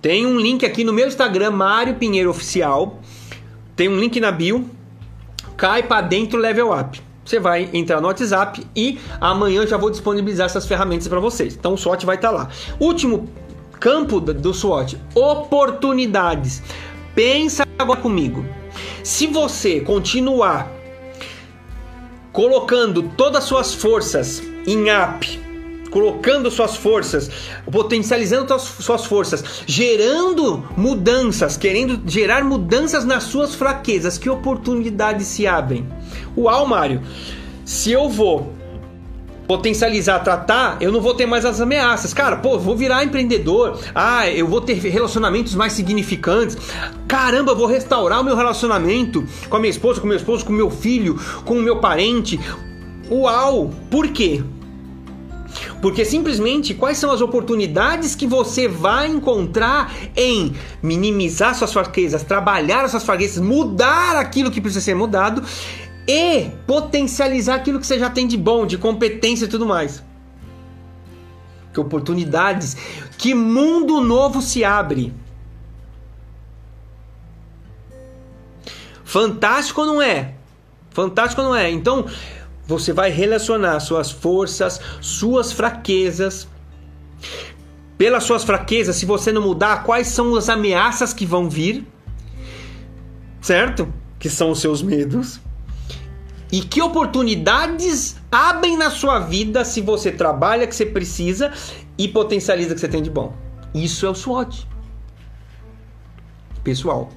[0.00, 3.00] Tem um link aqui no meu Instagram, Mário Pinheiro Oficial.
[3.74, 4.70] Tem um link na bio.
[5.56, 7.02] Cai para dentro Level Up.
[7.26, 11.56] Você vai entrar no WhatsApp e amanhã eu já vou disponibilizar essas ferramentas para vocês.
[11.56, 12.48] Então o SWOT vai estar tá lá.
[12.78, 13.28] Último
[13.80, 16.62] campo do SWOT: oportunidades.
[17.16, 18.44] Pensa agora comigo.
[19.02, 20.70] Se você continuar
[22.32, 25.45] colocando todas as suas forças em app,
[25.96, 27.30] colocando suas forças,
[27.72, 35.88] potencializando suas forças, gerando mudanças, querendo gerar mudanças nas suas fraquezas, que oportunidades se abrem?
[36.36, 37.00] Uau, Mário!
[37.64, 38.52] Se eu vou
[39.48, 42.12] potencializar, tratar, eu não vou ter mais as ameaças.
[42.12, 43.80] Cara, pô, vou virar empreendedor.
[43.94, 46.58] Ah, eu vou ter relacionamentos mais significantes.
[47.08, 50.68] Caramba, vou restaurar o meu relacionamento com a minha esposa, com meu esposo, com meu
[50.68, 52.38] filho, com o meu parente.
[53.10, 53.70] Uau!
[53.90, 54.42] Por quê?
[55.80, 62.84] Porque simplesmente quais são as oportunidades que você vai encontrar em minimizar suas fraquezas, trabalhar
[62.84, 65.42] as suas fraquezas, mudar aquilo que precisa ser mudado
[66.06, 70.02] e potencializar aquilo que você já tem de bom, de competência e tudo mais.
[71.72, 72.76] Que oportunidades,
[73.18, 75.12] que mundo novo se abre.
[79.04, 80.34] Fantástico não é?
[80.90, 81.70] Fantástico não é?
[81.70, 82.06] Então,
[82.66, 86.48] você vai relacionar suas forças, suas fraquezas.
[87.96, 91.86] Pelas suas fraquezas, se você não mudar, quais são as ameaças que vão vir?
[93.40, 93.92] Certo?
[94.18, 95.40] Que são os seus medos
[96.50, 101.52] e que oportunidades abrem na sua vida se você trabalha que você precisa
[101.98, 103.34] e potencializa o que você tem de bom.
[103.74, 104.66] Isso é o SWOT.
[106.62, 107.10] Pessoal.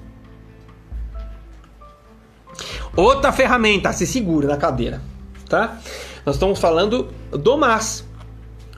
[2.95, 5.01] Outra ferramenta, se segura na cadeira,
[5.49, 5.79] tá?
[6.25, 8.05] Nós estamos falando do MAS.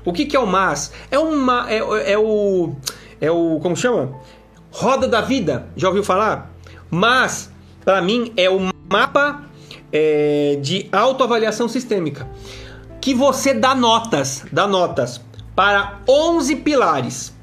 [0.03, 0.91] O que, que é o MAS?
[1.11, 1.77] É uma é,
[2.13, 2.73] é o
[3.19, 4.15] é o como chama?
[4.71, 5.67] Roda da vida.
[5.75, 6.51] Já ouviu falar?
[6.89, 7.51] Mas
[7.83, 9.43] para mim é o mapa
[9.91, 12.27] é, de autoavaliação sistêmica,
[13.01, 15.21] que você dá notas, dá notas
[15.55, 17.33] para 11 pilares.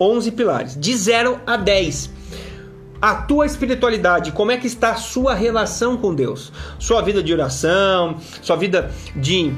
[0.00, 2.17] 11 pilares, de 0 a 10.
[3.00, 6.52] A tua espiritualidade, como é que está a sua relação com Deus?
[6.80, 9.54] Sua vida de oração, sua vida de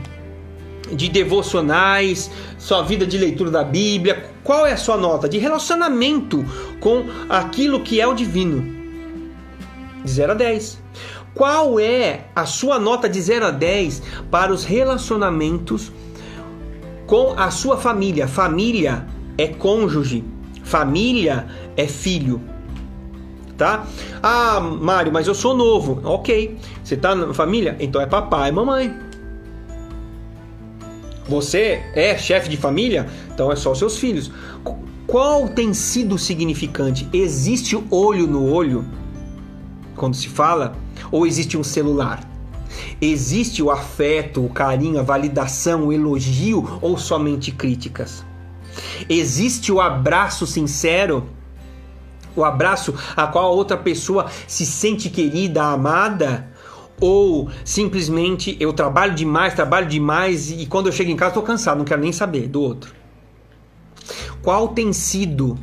[0.92, 6.44] de devocionais, sua vida de leitura da Bíblia, qual é a sua nota de relacionamento
[6.80, 8.60] com aquilo que é o divino?
[10.04, 10.82] De 0 a 10.
[11.32, 15.92] Qual é a sua nota de 0 a 10 para os relacionamentos
[17.06, 18.26] com a sua família?
[18.26, 19.06] Família
[19.38, 20.24] é cônjuge,
[20.64, 21.46] família
[21.76, 22.40] é filho.
[23.60, 23.86] Tá?
[24.22, 26.00] Ah, Mário, mas eu sou novo.
[26.02, 26.56] Ok.
[26.82, 27.76] Você tá na família?
[27.78, 28.98] Então é papai e mamãe.
[31.28, 33.06] Você é chefe de família?
[33.34, 34.32] Então é só os seus filhos.
[35.06, 37.06] Qual tem sido o significante?
[37.12, 38.82] Existe olho no olho
[39.94, 40.72] quando se fala?
[41.12, 42.26] Ou existe um celular?
[42.98, 48.24] Existe o afeto, o carinho, a validação, o elogio ou somente críticas?
[49.06, 51.28] Existe o abraço sincero?
[52.36, 56.48] O abraço a qual a outra pessoa se sente querida, amada?
[57.00, 61.78] Ou simplesmente eu trabalho demais, trabalho demais e quando eu chego em casa estou cansado,
[61.78, 62.92] não quero nem saber do outro.
[64.42, 65.58] Qual tem sido,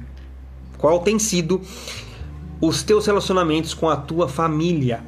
[0.78, 1.62] qual tem sido
[2.60, 5.04] os teus relacionamentos com a tua família,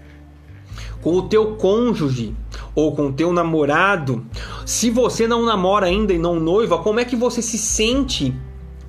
[1.01, 2.35] com o teu cônjuge
[2.75, 4.25] ou com o teu namorado?
[4.65, 8.35] Se você não namora ainda e não noiva, como é que você se sente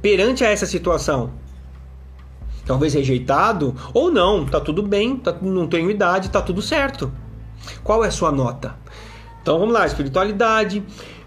[0.02, 1.39] perante a essa situação?
[2.70, 7.10] Talvez rejeitado ou não, tá tudo bem, tá, não tenho idade, tá tudo certo.
[7.82, 8.76] Qual é a sua nota?
[9.42, 10.80] Então vamos lá, espiritualidade,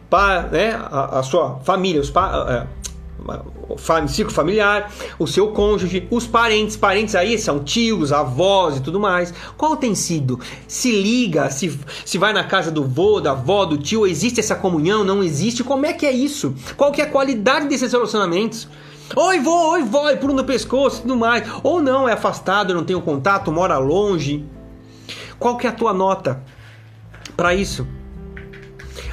[0.09, 4.89] pa, né, a, a, sua família, os pa, é, ciclo familiar,
[5.19, 9.33] o seu cônjuge, os parentes, parentes aí são tios, avós e tudo mais.
[9.57, 10.39] Qual tem sido?
[10.65, 14.55] Se liga, se, se vai na casa do vô, da avó, do tio, existe essa
[14.55, 15.03] comunhão?
[15.03, 15.61] Não existe?
[15.61, 16.55] Como é que é isso?
[16.77, 18.65] Qual que é a qualidade desses relacionamentos?
[19.15, 21.47] Oi, vô, oi, vó, e pulo no pescoço e tudo mais.
[21.61, 24.43] Ou não, é afastado, não tem o contato, mora longe.
[25.38, 26.41] Qual que é a tua nota
[27.35, 27.85] para isso?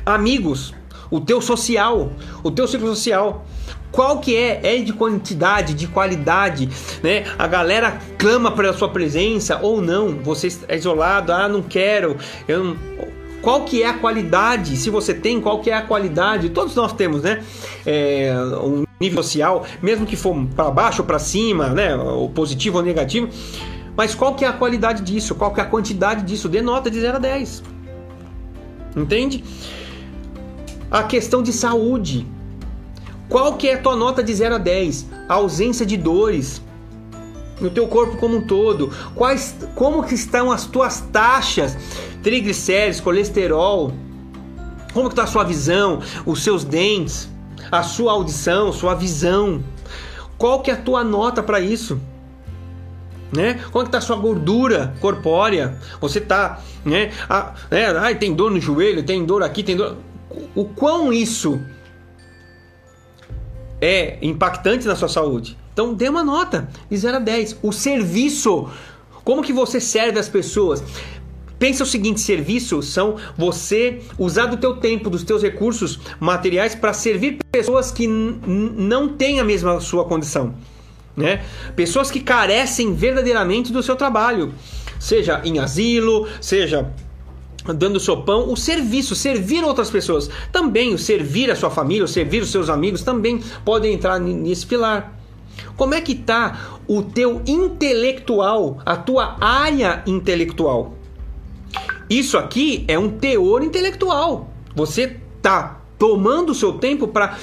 [0.07, 0.73] Amigos,
[1.11, 2.13] o teu social,
[2.43, 3.45] o teu ciclo social.
[3.93, 4.61] Qual que é?
[4.63, 6.69] É de quantidade, de qualidade,
[7.03, 7.25] né?
[7.37, 10.23] A galera clama pela sua presença ou não?
[10.23, 12.17] Você é isolado, ah, não quero.
[12.47, 12.77] Eu não...
[13.43, 14.77] Qual que é a qualidade?
[14.77, 16.51] Se você tem, qual que é a qualidade?
[16.51, 17.43] Todos nós temos, né?
[17.85, 21.95] É, um nível social, mesmo que for para baixo ou para cima, né?
[21.97, 23.31] O positivo ou negativo
[24.01, 25.35] mas qual que é a qualidade disso?
[25.35, 26.49] Qual que é a quantidade disso?
[26.49, 27.63] Dê nota de 0 a 10.
[28.97, 29.45] Entende?
[30.91, 32.27] A questão de saúde.
[33.29, 35.07] Qual que é a tua nota de 0 a 10?
[35.29, 36.63] A ausência de dores
[37.61, 38.91] no teu corpo como um todo.
[39.15, 41.77] Quais, como que estão as tuas taxas?
[42.23, 43.93] Triglicéridos, colesterol.
[44.95, 47.29] Como que está a sua visão, os seus dentes,
[47.71, 49.63] a sua audição, sua visão?
[50.37, 52.01] Qual que é a tua nota para isso?
[53.33, 53.61] né?
[53.71, 55.79] Como é que tá a sua gordura corpórea?
[56.01, 57.13] Você tá, né?
[57.29, 57.55] Ah?
[58.01, 59.97] Ai, tem dor no joelho, tem dor aqui, tem dor.
[60.55, 61.61] O quão isso
[63.81, 65.57] é impactante na sua saúde?
[65.73, 67.59] Então dê uma nota de 0 a 10.
[67.63, 68.69] O serviço,
[69.25, 70.83] como que você serve as pessoas?
[71.61, 76.93] Pensa o seguinte, serviço são você usar do teu tempo, dos teus recursos materiais para
[76.93, 80.55] servir pessoas que não têm a mesma sua condição
[81.17, 81.43] né?
[81.77, 84.53] Pessoas que carecem verdadeiramente do seu trabalho,
[84.99, 86.91] seja em asilo, seja
[87.75, 92.05] dando o seu pão, o serviço, servir outras pessoas, também o servir a sua família,
[92.05, 95.15] o servir os seus amigos, também podem entrar nesse pilar.
[95.77, 100.97] Como é que está o teu intelectual, a tua área intelectual?
[102.11, 104.51] Isso aqui é um teor intelectual.
[104.75, 107.39] Você está tomando o seu tempo para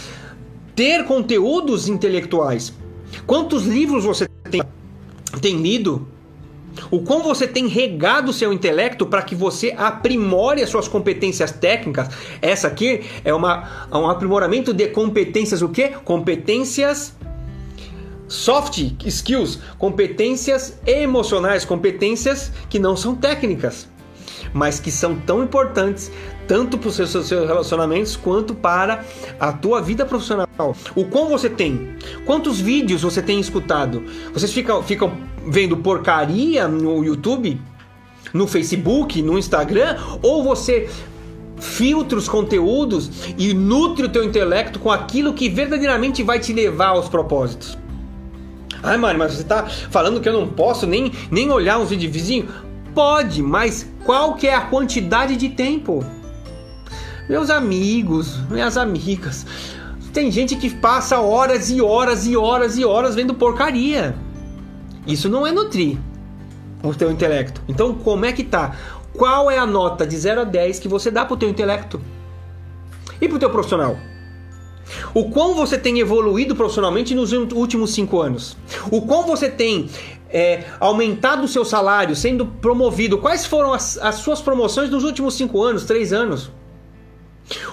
[0.75, 2.73] ter conteúdos intelectuais.
[3.25, 4.61] Quantos livros você tem,
[5.41, 6.05] tem lido?
[6.91, 12.09] O quão você tem regado seu intelecto para que você aprimore as suas competências técnicas.
[12.41, 15.93] Essa aqui é uma, um aprimoramento de competências o quê?
[16.03, 17.15] Competências
[18.27, 23.87] soft skills, competências emocionais, competências que não são técnicas,
[24.53, 26.11] mas que são tão importantes
[26.47, 29.03] tanto para os seus, relacionamentos quanto para
[29.39, 30.47] a tua vida profissional.
[30.95, 31.95] O quão você tem?
[32.25, 34.03] Quantos vídeos você tem escutado?
[34.33, 37.59] Vocês ficam, ficam vendo porcaria no YouTube,
[38.33, 39.97] no Facebook, no Instagram?
[40.21, 40.89] Ou você
[41.59, 46.89] filtra os conteúdos e nutre o teu intelecto com aquilo que verdadeiramente vai te levar
[46.89, 47.77] aos propósitos?
[48.81, 52.11] Ai, Mário, mas você está falando que eu não posso nem, nem olhar uns vídeos
[52.13, 52.66] vizinhos?
[52.97, 56.03] Pode, mas qual que é a quantidade de tempo?
[57.29, 59.45] Meus amigos, minhas amigas,
[60.11, 64.15] tem gente que passa horas e horas e horas e horas vendo porcaria.
[65.05, 65.99] Isso não é nutrir
[66.81, 67.61] o teu intelecto.
[67.67, 68.75] Então, como é que tá?
[69.15, 72.01] Qual é a nota de 0 a 10 que você dá pro teu intelecto?
[73.21, 73.95] E pro teu profissional?
[75.13, 78.57] O quão você tem evoluído profissionalmente nos últimos cinco anos?
[78.89, 79.87] O quão você tem
[80.29, 83.17] é, aumentado o seu salário, sendo promovido?
[83.17, 86.51] Quais foram as, as suas promoções nos últimos cinco anos, três anos?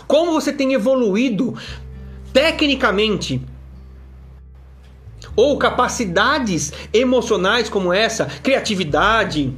[0.06, 1.54] Como você tem evoluído
[2.32, 3.42] tecnicamente?
[5.36, 9.52] Ou capacidades emocionais como essa, criatividade,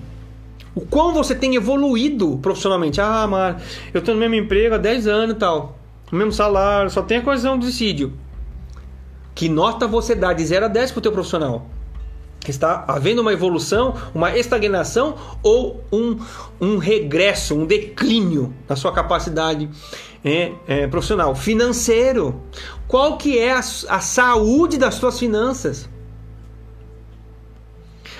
[0.74, 3.00] o quão você tem evoluído profissionalmente.
[3.00, 3.62] Ah, Mar,
[3.92, 5.78] eu estou no mesmo emprego há 10 anos e tal.
[6.12, 8.12] O mesmo salário, só tem a coesão do suicídio.
[9.34, 11.66] Que nota você dá de 0 a 10 para o teu profissional?
[12.50, 16.18] Está havendo uma evolução, uma estagnação ou um,
[16.60, 19.68] um regresso, um declínio na sua capacidade
[20.24, 21.34] é, é, profissional?
[21.34, 22.40] Financeiro.
[22.88, 25.88] Qual que é a, a saúde das suas finanças?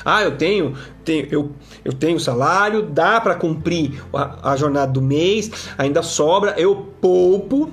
[0.05, 1.51] Ah, eu tenho, tenho eu,
[1.85, 7.73] eu tenho salário, dá para cumprir a, a, jornada do mês, ainda sobra, eu poupo,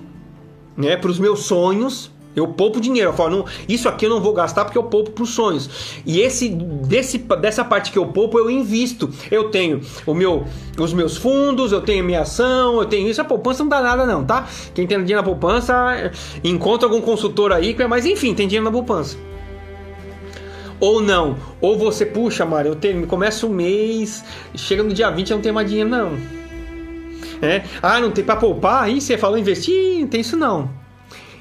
[0.76, 2.12] né, para os meus sonhos.
[2.36, 5.12] Eu poupo dinheiro, eu falo, não, isso aqui eu não vou gastar porque eu poupo
[5.12, 5.70] para os sonhos.
[6.06, 9.10] E esse desse, dessa parte que eu poupo, eu invisto.
[9.30, 10.46] Eu tenho o meu,
[10.78, 13.22] os meus fundos, eu tenho minha ação, eu tenho isso.
[13.22, 14.48] A poupança não dá nada não, tá?
[14.74, 16.12] Quem tem dinheiro na poupança,
[16.44, 19.18] encontra algum consultor aí, mas enfim, tem dinheiro na poupança
[20.84, 21.38] ou não.
[21.62, 24.22] Ou você, puxa, Mário, eu tenho, começa o mês,
[24.54, 26.18] chega no dia 20 eu não tenho mais dinheiro, não.
[27.42, 27.64] É?
[27.82, 28.84] Ah, não tem para poupar?
[28.84, 30.02] Aí você falou investir?
[30.02, 30.83] Não tem isso não.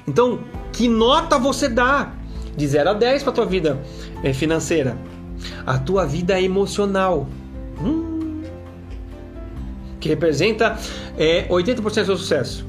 [0.07, 0.39] Então,
[0.71, 2.11] que nota você dá
[2.55, 3.81] de 0 a 10 para tua vida
[4.23, 4.97] é, financeira?
[5.65, 7.27] A tua vida emocional.
[7.81, 8.41] Hum,
[9.99, 10.77] que representa
[11.17, 12.65] é, 80% do seu sucesso.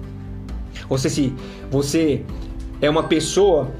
[0.89, 1.35] Ou seja, se
[1.70, 2.23] você
[2.81, 3.73] é uma pessoa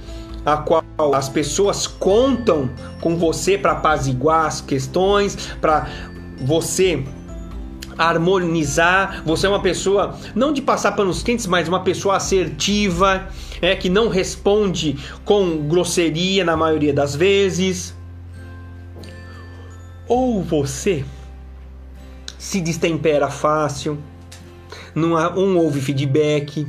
[0.45, 2.69] a qual as pessoas contam
[3.01, 5.89] com você para apaziguar as questões, para
[6.41, 7.05] você
[7.97, 9.23] harmonizar.
[9.25, 13.29] Você é uma pessoa não de passar panos quentes, mas uma pessoa assertiva,
[13.61, 17.95] é que não responde com grosseria na maioria das vezes.
[20.07, 21.05] Ou você
[22.39, 23.99] se destempera fácil,
[24.95, 26.67] não um ouve feedback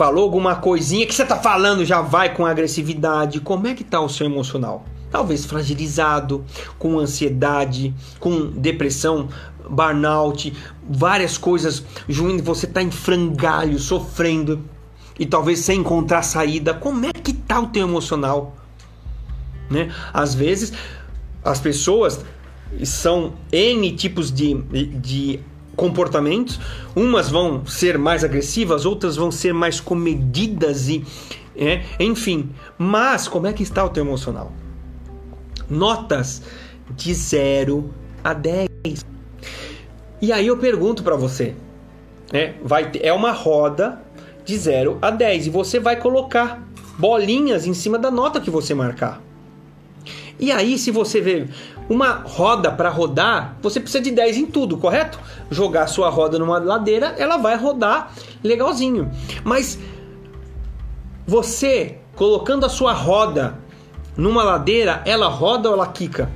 [0.00, 3.38] falou alguma coisinha que você tá falando já vai com agressividade.
[3.38, 4.82] Como é que tá o seu emocional?
[5.10, 6.44] Talvez fragilizado,
[6.78, 9.28] com ansiedade, com depressão,
[9.68, 10.52] burnout,
[10.88, 14.60] várias coisas ruins, você tá em frangalho, sofrendo
[15.18, 16.74] e talvez sem encontrar saída.
[16.74, 18.56] Como é que tá o teu emocional?
[19.68, 19.92] Né?
[20.12, 20.72] Às vezes
[21.44, 22.24] as pessoas
[22.84, 25.40] são N tipos de, de
[25.76, 26.60] comportamentos.
[26.94, 31.04] Umas vão ser mais agressivas, outras vão ser mais comedidas e,
[31.56, 32.50] é, enfim.
[32.78, 34.52] Mas como é que está o teu emocional?
[35.70, 36.42] Notas
[36.90, 37.94] de 0
[38.24, 38.68] a 10.
[40.20, 41.54] E aí eu pergunto para você,
[42.32, 42.54] né?
[42.62, 44.02] Vai ter, é uma roda
[44.44, 46.62] de 0 a 10 e você vai colocar
[46.98, 49.22] bolinhas em cima da nota que você marcar.
[50.38, 51.46] E aí, se você vê
[51.88, 55.20] uma roda para rodar, você precisa de 10 em tudo, correto?
[55.50, 59.10] Jogar sua roda numa ladeira, ela vai rodar legalzinho.
[59.44, 59.78] Mas
[61.26, 63.58] você colocando a sua roda
[64.16, 66.30] numa ladeira, ela roda ou ela quica?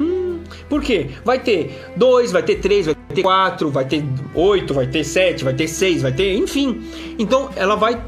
[0.00, 1.10] Hum, por quê?
[1.24, 4.04] Vai ter 2, vai ter 3, vai ter 4, vai ter
[4.34, 6.36] 8, vai ter 7, vai ter 6, vai ter.
[6.36, 6.82] Enfim.
[7.18, 8.02] Então ela vai.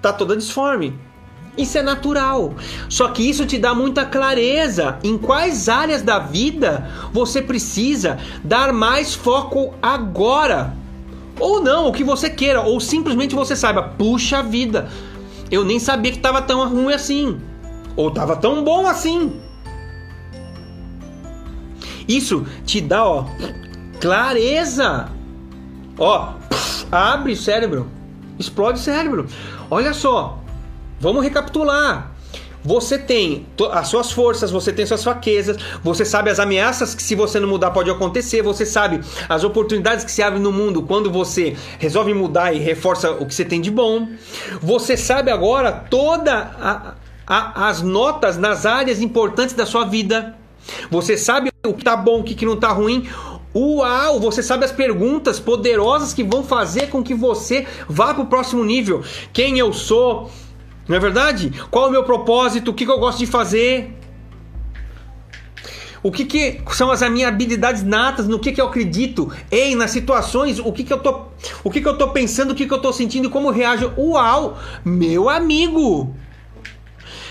[0.00, 0.94] Tá toda disforme.
[1.58, 2.54] Isso é natural.
[2.88, 8.72] Só que isso te dá muita clareza em quais áreas da vida você precisa dar
[8.72, 10.72] mais foco agora.
[11.38, 14.88] Ou não, o que você queira, ou simplesmente você saiba, puxa vida,
[15.50, 17.40] eu nem sabia que estava tão ruim assim,
[17.96, 19.40] ou estava tão bom assim.
[22.08, 23.26] Isso te dá, ó,
[24.00, 25.08] clareza.
[25.98, 26.32] Ó,
[26.90, 27.88] abre o cérebro,
[28.38, 29.26] explode o cérebro.
[29.70, 30.38] Olha só,
[31.00, 32.12] Vamos recapitular.
[32.64, 37.14] Você tem as suas forças, você tem suas fraquezas, você sabe as ameaças que se
[37.14, 41.10] você não mudar pode acontecer, você sabe as oportunidades que se abrem no mundo quando
[41.10, 44.08] você resolve mudar e reforça o que você tem de bom.
[44.60, 46.46] Você sabe agora todas
[47.26, 50.34] as notas nas áreas importantes da sua vida.
[50.90, 53.08] Você sabe o que tá bom, o que não tá ruim.
[53.54, 58.26] Uau, você sabe as perguntas poderosas que vão fazer com que você vá para o
[58.26, 59.02] próximo nível.
[59.32, 60.30] Quem eu sou?
[60.88, 61.52] Não é verdade?
[61.70, 62.70] Qual é o meu propósito?
[62.70, 63.94] O que, que eu gosto de fazer?
[66.02, 68.26] O que, que são as minhas habilidades natas?
[68.26, 69.30] No que, que eu acredito?
[69.50, 71.26] Ei, nas situações, o que, que eu tô,
[71.62, 73.92] o que, que eu tô pensando, o que, que eu tô sentindo, como reajo?
[73.98, 76.14] Uau, meu amigo!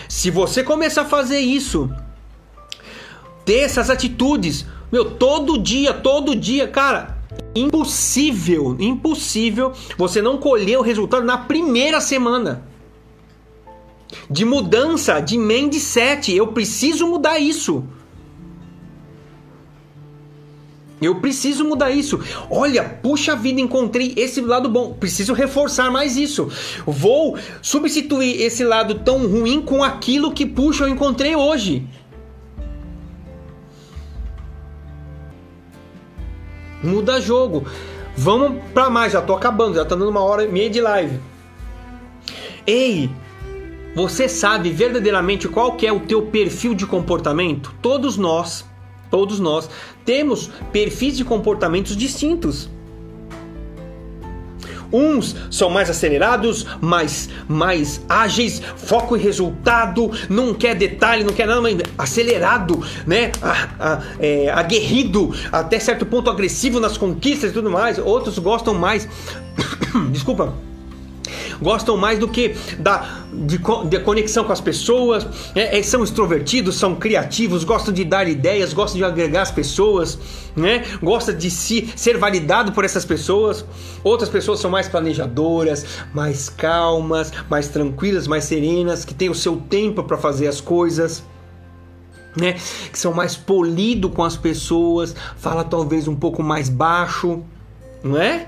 [0.07, 1.89] Se você começar a fazer isso,
[3.43, 7.17] ter essas atitudes, meu, todo dia, todo dia, cara,
[7.55, 12.63] impossível, impossível você não colher o resultado na primeira semana
[14.29, 16.35] de mudança de mindset.
[16.35, 17.83] Eu preciso mudar isso.
[20.99, 22.19] Eu preciso mudar isso.
[22.49, 24.93] Olha, puxa vida, encontrei esse lado bom.
[24.93, 26.49] Preciso reforçar mais isso.
[26.85, 31.87] Vou substituir esse lado tão ruim com aquilo que, puxa, eu encontrei hoje.
[36.83, 37.65] Muda jogo.
[38.15, 41.19] Vamos para mais, já tô acabando, já tá dando uma hora e meia de live.
[42.65, 43.11] Ei,
[43.97, 47.73] você sabe verdadeiramente qual que é o teu perfil de comportamento?
[47.81, 48.63] Todos nós,
[49.09, 49.67] todos nós
[50.05, 52.69] temos perfis de comportamentos distintos.
[54.93, 61.47] Uns são mais acelerados, mais, mais ágeis, foco em resultado, não quer detalhe, não quer
[61.47, 63.31] nada, mas acelerado, né?
[64.19, 67.97] é, aguerrido, até certo ponto agressivo nas conquistas e tudo mais.
[67.97, 69.09] Outros gostam mais.
[70.13, 70.53] Desculpa
[71.61, 73.59] gostam mais do que da de,
[73.89, 78.73] de conexão com as pessoas, é, é, são extrovertidos, são criativos, gostam de dar ideias,
[78.73, 80.17] gostam de agregar as pessoas,
[80.55, 80.83] né?
[81.01, 83.65] Gosta de si, ser validado por essas pessoas.
[84.03, 89.57] Outras pessoas são mais planejadoras, mais calmas, mais tranquilas, mais serenas, que têm o seu
[89.57, 91.23] tempo para fazer as coisas.
[92.39, 92.53] Né,
[92.91, 97.41] que são mais polido com as pessoas, fala talvez um pouco mais baixo,
[98.03, 98.45] não é?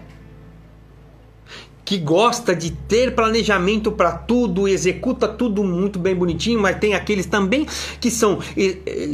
[1.89, 7.25] Que gosta de ter planejamento para tudo, executa tudo muito bem bonitinho, mas tem aqueles
[7.25, 7.65] também
[7.99, 8.37] que são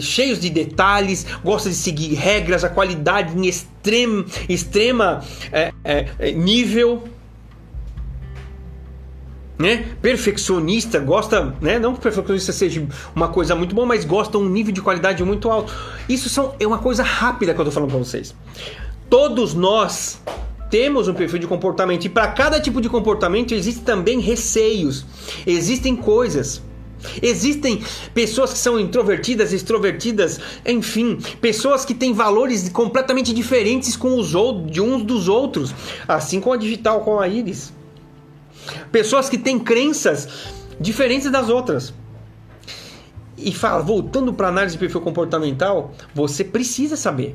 [0.02, 5.24] cheios de detalhes, gosta de seguir regras, a qualidade em extrema, extrema
[5.54, 7.06] é, é, nível.
[9.58, 9.96] Né?
[10.02, 11.80] Perfeccionista, gosta, né?
[11.80, 12.86] não que perfeccionista seja
[13.16, 15.74] uma coisa muito boa, mas gosta um nível de qualidade muito alto.
[16.10, 18.36] Isso são, é uma coisa rápida que eu estou falando para vocês.
[19.10, 20.20] Todos nós
[20.76, 25.06] temos um perfil de comportamento e para cada tipo de comportamento existem também receios,
[25.48, 26.62] existem coisas.
[27.22, 27.82] Existem
[28.14, 34.70] pessoas que são introvertidas, extrovertidas, enfim, pessoas que têm valores completamente diferentes com os outros,
[34.70, 35.74] de uns dos outros,
[36.06, 37.72] assim como a digital com a íris.
[38.92, 40.28] Pessoas que têm crenças
[40.78, 41.94] diferentes das outras.
[43.38, 47.34] E fala, voltando para análise de perfil comportamental, você precisa saber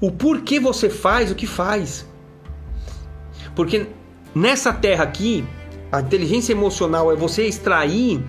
[0.00, 2.06] o porquê você faz o que faz.
[3.54, 3.86] Porque
[4.34, 5.44] nessa terra aqui,
[5.90, 8.22] a inteligência emocional é você extrair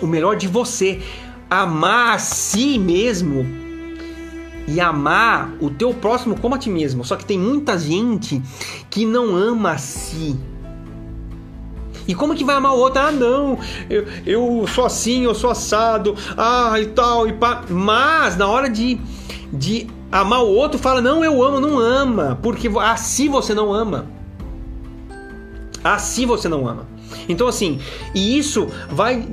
[0.00, 1.00] o melhor de você,
[1.48, 3.44] amar a si mesmo
[4.66, 7.04] e amar o teu próximo como a ti mesmo.
[7.04, 8.40] Só que tem muita gente
[8.88, 10.38] que não ama a si.
[12.06, 13.00] E como que vai amar o outro?
[13.00, 13.58] Ah, não,
[13.88, 17.64] eu, eu sou assim, eu sou assado, ah, e tal, e pá.
[17.68, 18.98] Mas na hora de,
[19.52, 24.06] de amar o outro, fala, não, eu amo, não ama, porque assim você não ama.
[25.82, 26.86] Assim você não ama.
[27.28, 27.80] Então, assim,
[28.14, 29.26] e isso vai,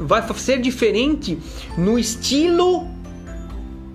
[0.00, 1.38] vai ser diferente
[1.76, 2.86] no estilo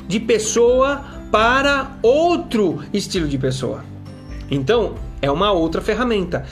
[0.08, 3.84] de pessoa para outro estilo de pessoa.
[4.50, 6.46] Então, é uma outra ferramenta.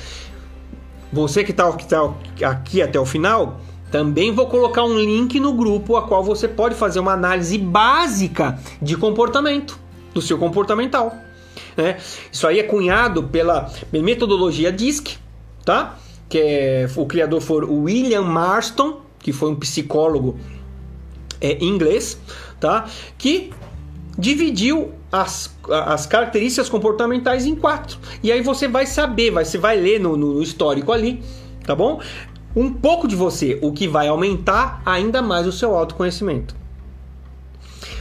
[1.12, 2.14] Você que está tá
[2.50, 3.60] aqui até o final,
[3.92, 8.58] também vou colocar um link no grupo a qual você pode fazer uma análise básica
[8.82, 9.78] de comportamento,
[10.14, 11.14] do seu comportamental.
[11.76, 11.98] Né?
[12.32, 15.18] Isso aí é cunhado pela metodologia DISC,
[15.66, 15.98] tá?
[16.30, 20.40] Que é, o criador foi William Marston, que foi um psicólogo
[21.42, 22.18] é, inglês,
[22.60, 22.86] tá?
[23.18, 23.52] Que
[24.18, 28.00] dividiu as, as características comportamentais em quatro.
[28.24, 31.22] E aí você vai saber, vai, você vai ler no, no histórico ali,
[31.66, 32.00] tá bom?
[32.56, 36.56] Um pouco de você, o que vai aumentar ainda mais o seu autoconhecimento.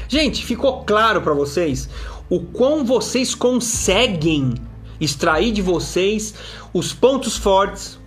[0.09, 1.89] Gente, ficou claro para vocês
[2.29, 4.55] o quão vocês conseguem
[5.01, 6.35] extrair de vocês
[6.75, 7.99] os pontos fortes,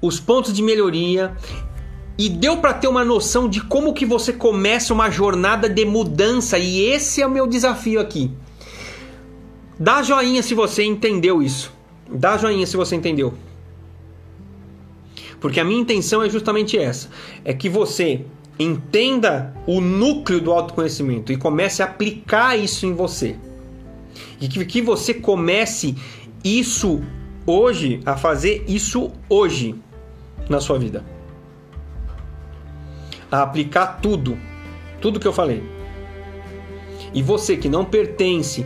[0.00, 1.36] os pontos de melhoria
[2.16, 6.58] e deu para ter uma noção de como que você começa uma jornada de mudança
[6.58, 8.30] e esse é o meu desafio aqui.
[9.78, 11.72] Dá joinha se você entendeu isso.
[12.08, 13.34] Dá joinha se você entendeu.
[15.44, 17.10] Porque a minha intenção é justamente essa:
[17.44, 18.24] é que você
[18.58, 23.36] entenda o núcleo do autoconhecimento e comece a aplicar isso em você.
[24.40, 25.96] E que, que você comece
[26.42, 27.02] isso
[27.46, 29.74] hoje, a fazer isso hoje
[30.48, 31.04] na sua vida.
[33.30, 34.38] a aplicar tudo,
[34.98, 35.62] tudo que eu falei.
[37.12, 38.64] E você que não pertence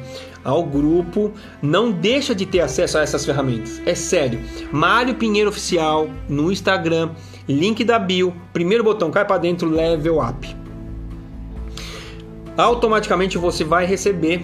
[0.48, 1.30] ao grupo,
[1.60, 3.82] não deixa de ter acesso a essas ferramentas.
[3.84, 4.40] É sério.
[4.72, 7.10] Mário Pinheiro Oficial no Instagram,
[7.46, 10.56] link da bio, primeiro botão cai para dentro, level up.
[12.56, 14.42] Automaticamente você vai receber.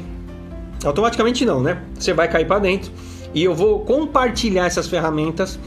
[0.85, 1.83] Automaticamente não, né?
[1.99, 2.93] Você vai cair para dentro
[3.33, 5.59] e eu vou compartilhar essas ferramentas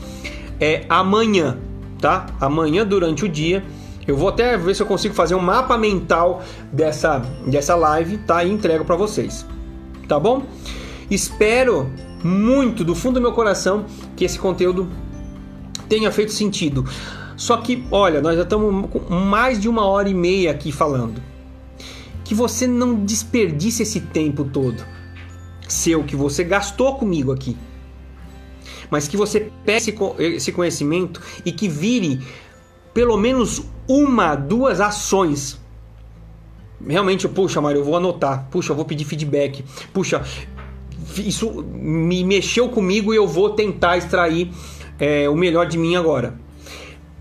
[0.59, 1.57] é, amanhã,
[1.99, 2.27] tá?
[2.39, 3.63] Amanhã durante o dia.
[4.07, 8.43] Eu vou até ver se eu consigo fazer um mapa mental dessa, dessa live, tá?
[8.43, 9.45] E entrego para vocês
[10.07, 10.43] tá bom?
[11.09, 11.91] Espero
[12.23, 13.85] muito do fundo do meu coração
[14.15, 14.89] que esse conteúdo
[15.87, 16.85] tenha feito sentido.
[17.35, 21.21] Só que, olha, nós já estamos com mais de uma hora e meia aqui falando.
[22.23, 24.83] Que você não desperdice esse tempo todo
[25.67, 27.57] seu que você gastou comigo aqui.
[28.89, 32.25] Mas que você pegue esse conhecimento e que vire
[32.93, 35.59] pelo menos uma, duas ações
[36.85, 39.63] realmente, puxa, Mário, eu vou anotar, puxa, eu vou pedir feedback,
[39.93, 40.21] puxa,
[41.17, 44.51] isso me mexeu comigo e eu vou tentar extrair
[44.99, 46.35] é, o melhor de mim agora.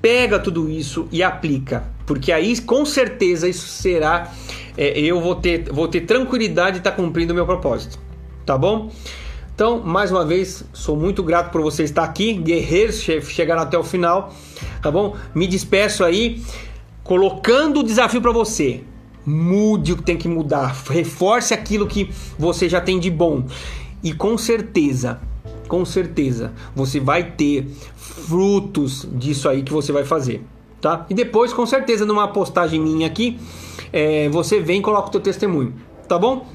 [0.01, 4.33] Pega tudo isso e aplica, porque aí com certeza isso será.
[4.77, 7.99] É, eu vou ter, vou ter tranquilidade de estar tá cumprindo o meu propósito,
[8.45, 8.91] tá bom?
[9.55, 13.83] Então, mais uma vez, sou muito grato por você estar aqui, guerreiros chegaram até o
[13.83, 14.35] final,
[14.83, 15.16] tá bom?
[15.35, 16.43] Me despeço aí,
[17.03, 18.85] colocando o desafio para você
[19.27, 23.44] mude o que tem que mudar, reforce aquilo que você já tem de bom.
[24.03, 25.20] E com certeza,
[25.66, 27.66] com certeza, você vai ter
[27.97, 30.44] frutos disso aí que você vai fazer,
[30.81, 31.05] tá?
[31.11, 33.39] E depois, com certeza, numa postagem minha aqui,
[33.93, 35.74] é, você vem e coloca o teu testemunho,
[36.09, 36.47] tá bom?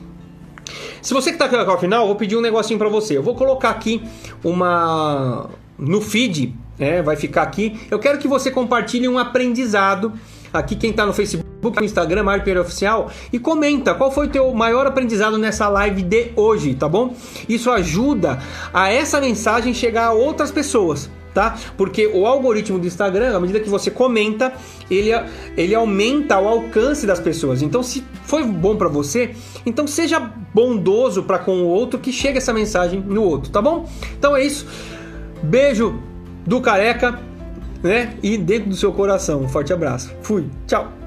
[1.01, 3.17] Se você que está aqui ao final, eu vou pedir um negocinho para você.
[3.17, 4.03] Eu vou colocar aqui
[4.43, 7.79] uma no feed, é, vai ficar aqui.
[7.89, 10.13] Eu quero que você compartilhe um aprendizado
[10.53, 14.29] aqui quem está no Facebook, no Instagram, Mário Pereira Oficial, e comenta qual foi o
[14.29, 17.13] teu maior aprendizado nessa live de hoje, tá bom?
[17.47, 18.39] Isso ajuda
[18.73, 21.09] a essa mensagem chegar a outras pessoas.
[21.33, 21.57] Tá?
[21.77, 24.51] Porque o algoritmo do Instagram, à medida que você comenta,
[24.89, 25.11] ele,
[25.55, 27.61] ele aumenta o alcance das pessoas.
[27.61, 29.33] Então, se foi bom para você,
[29.65, 33.89] então seja bondoso para com o outro que chegue essa mensagem no outro, tá bom?
[34.19, 34.67] Então é isso.
[35.41, 36.01] Beijo
[36.45, 37.17] do careca
[37.83, 38.13] né?
[38.21, 39.41] E dentro do seu coração.
[39.41, 40.13] Um forte abraço.
[40.21, 40.45] Fui.
[40.67, 41.00] Tchau.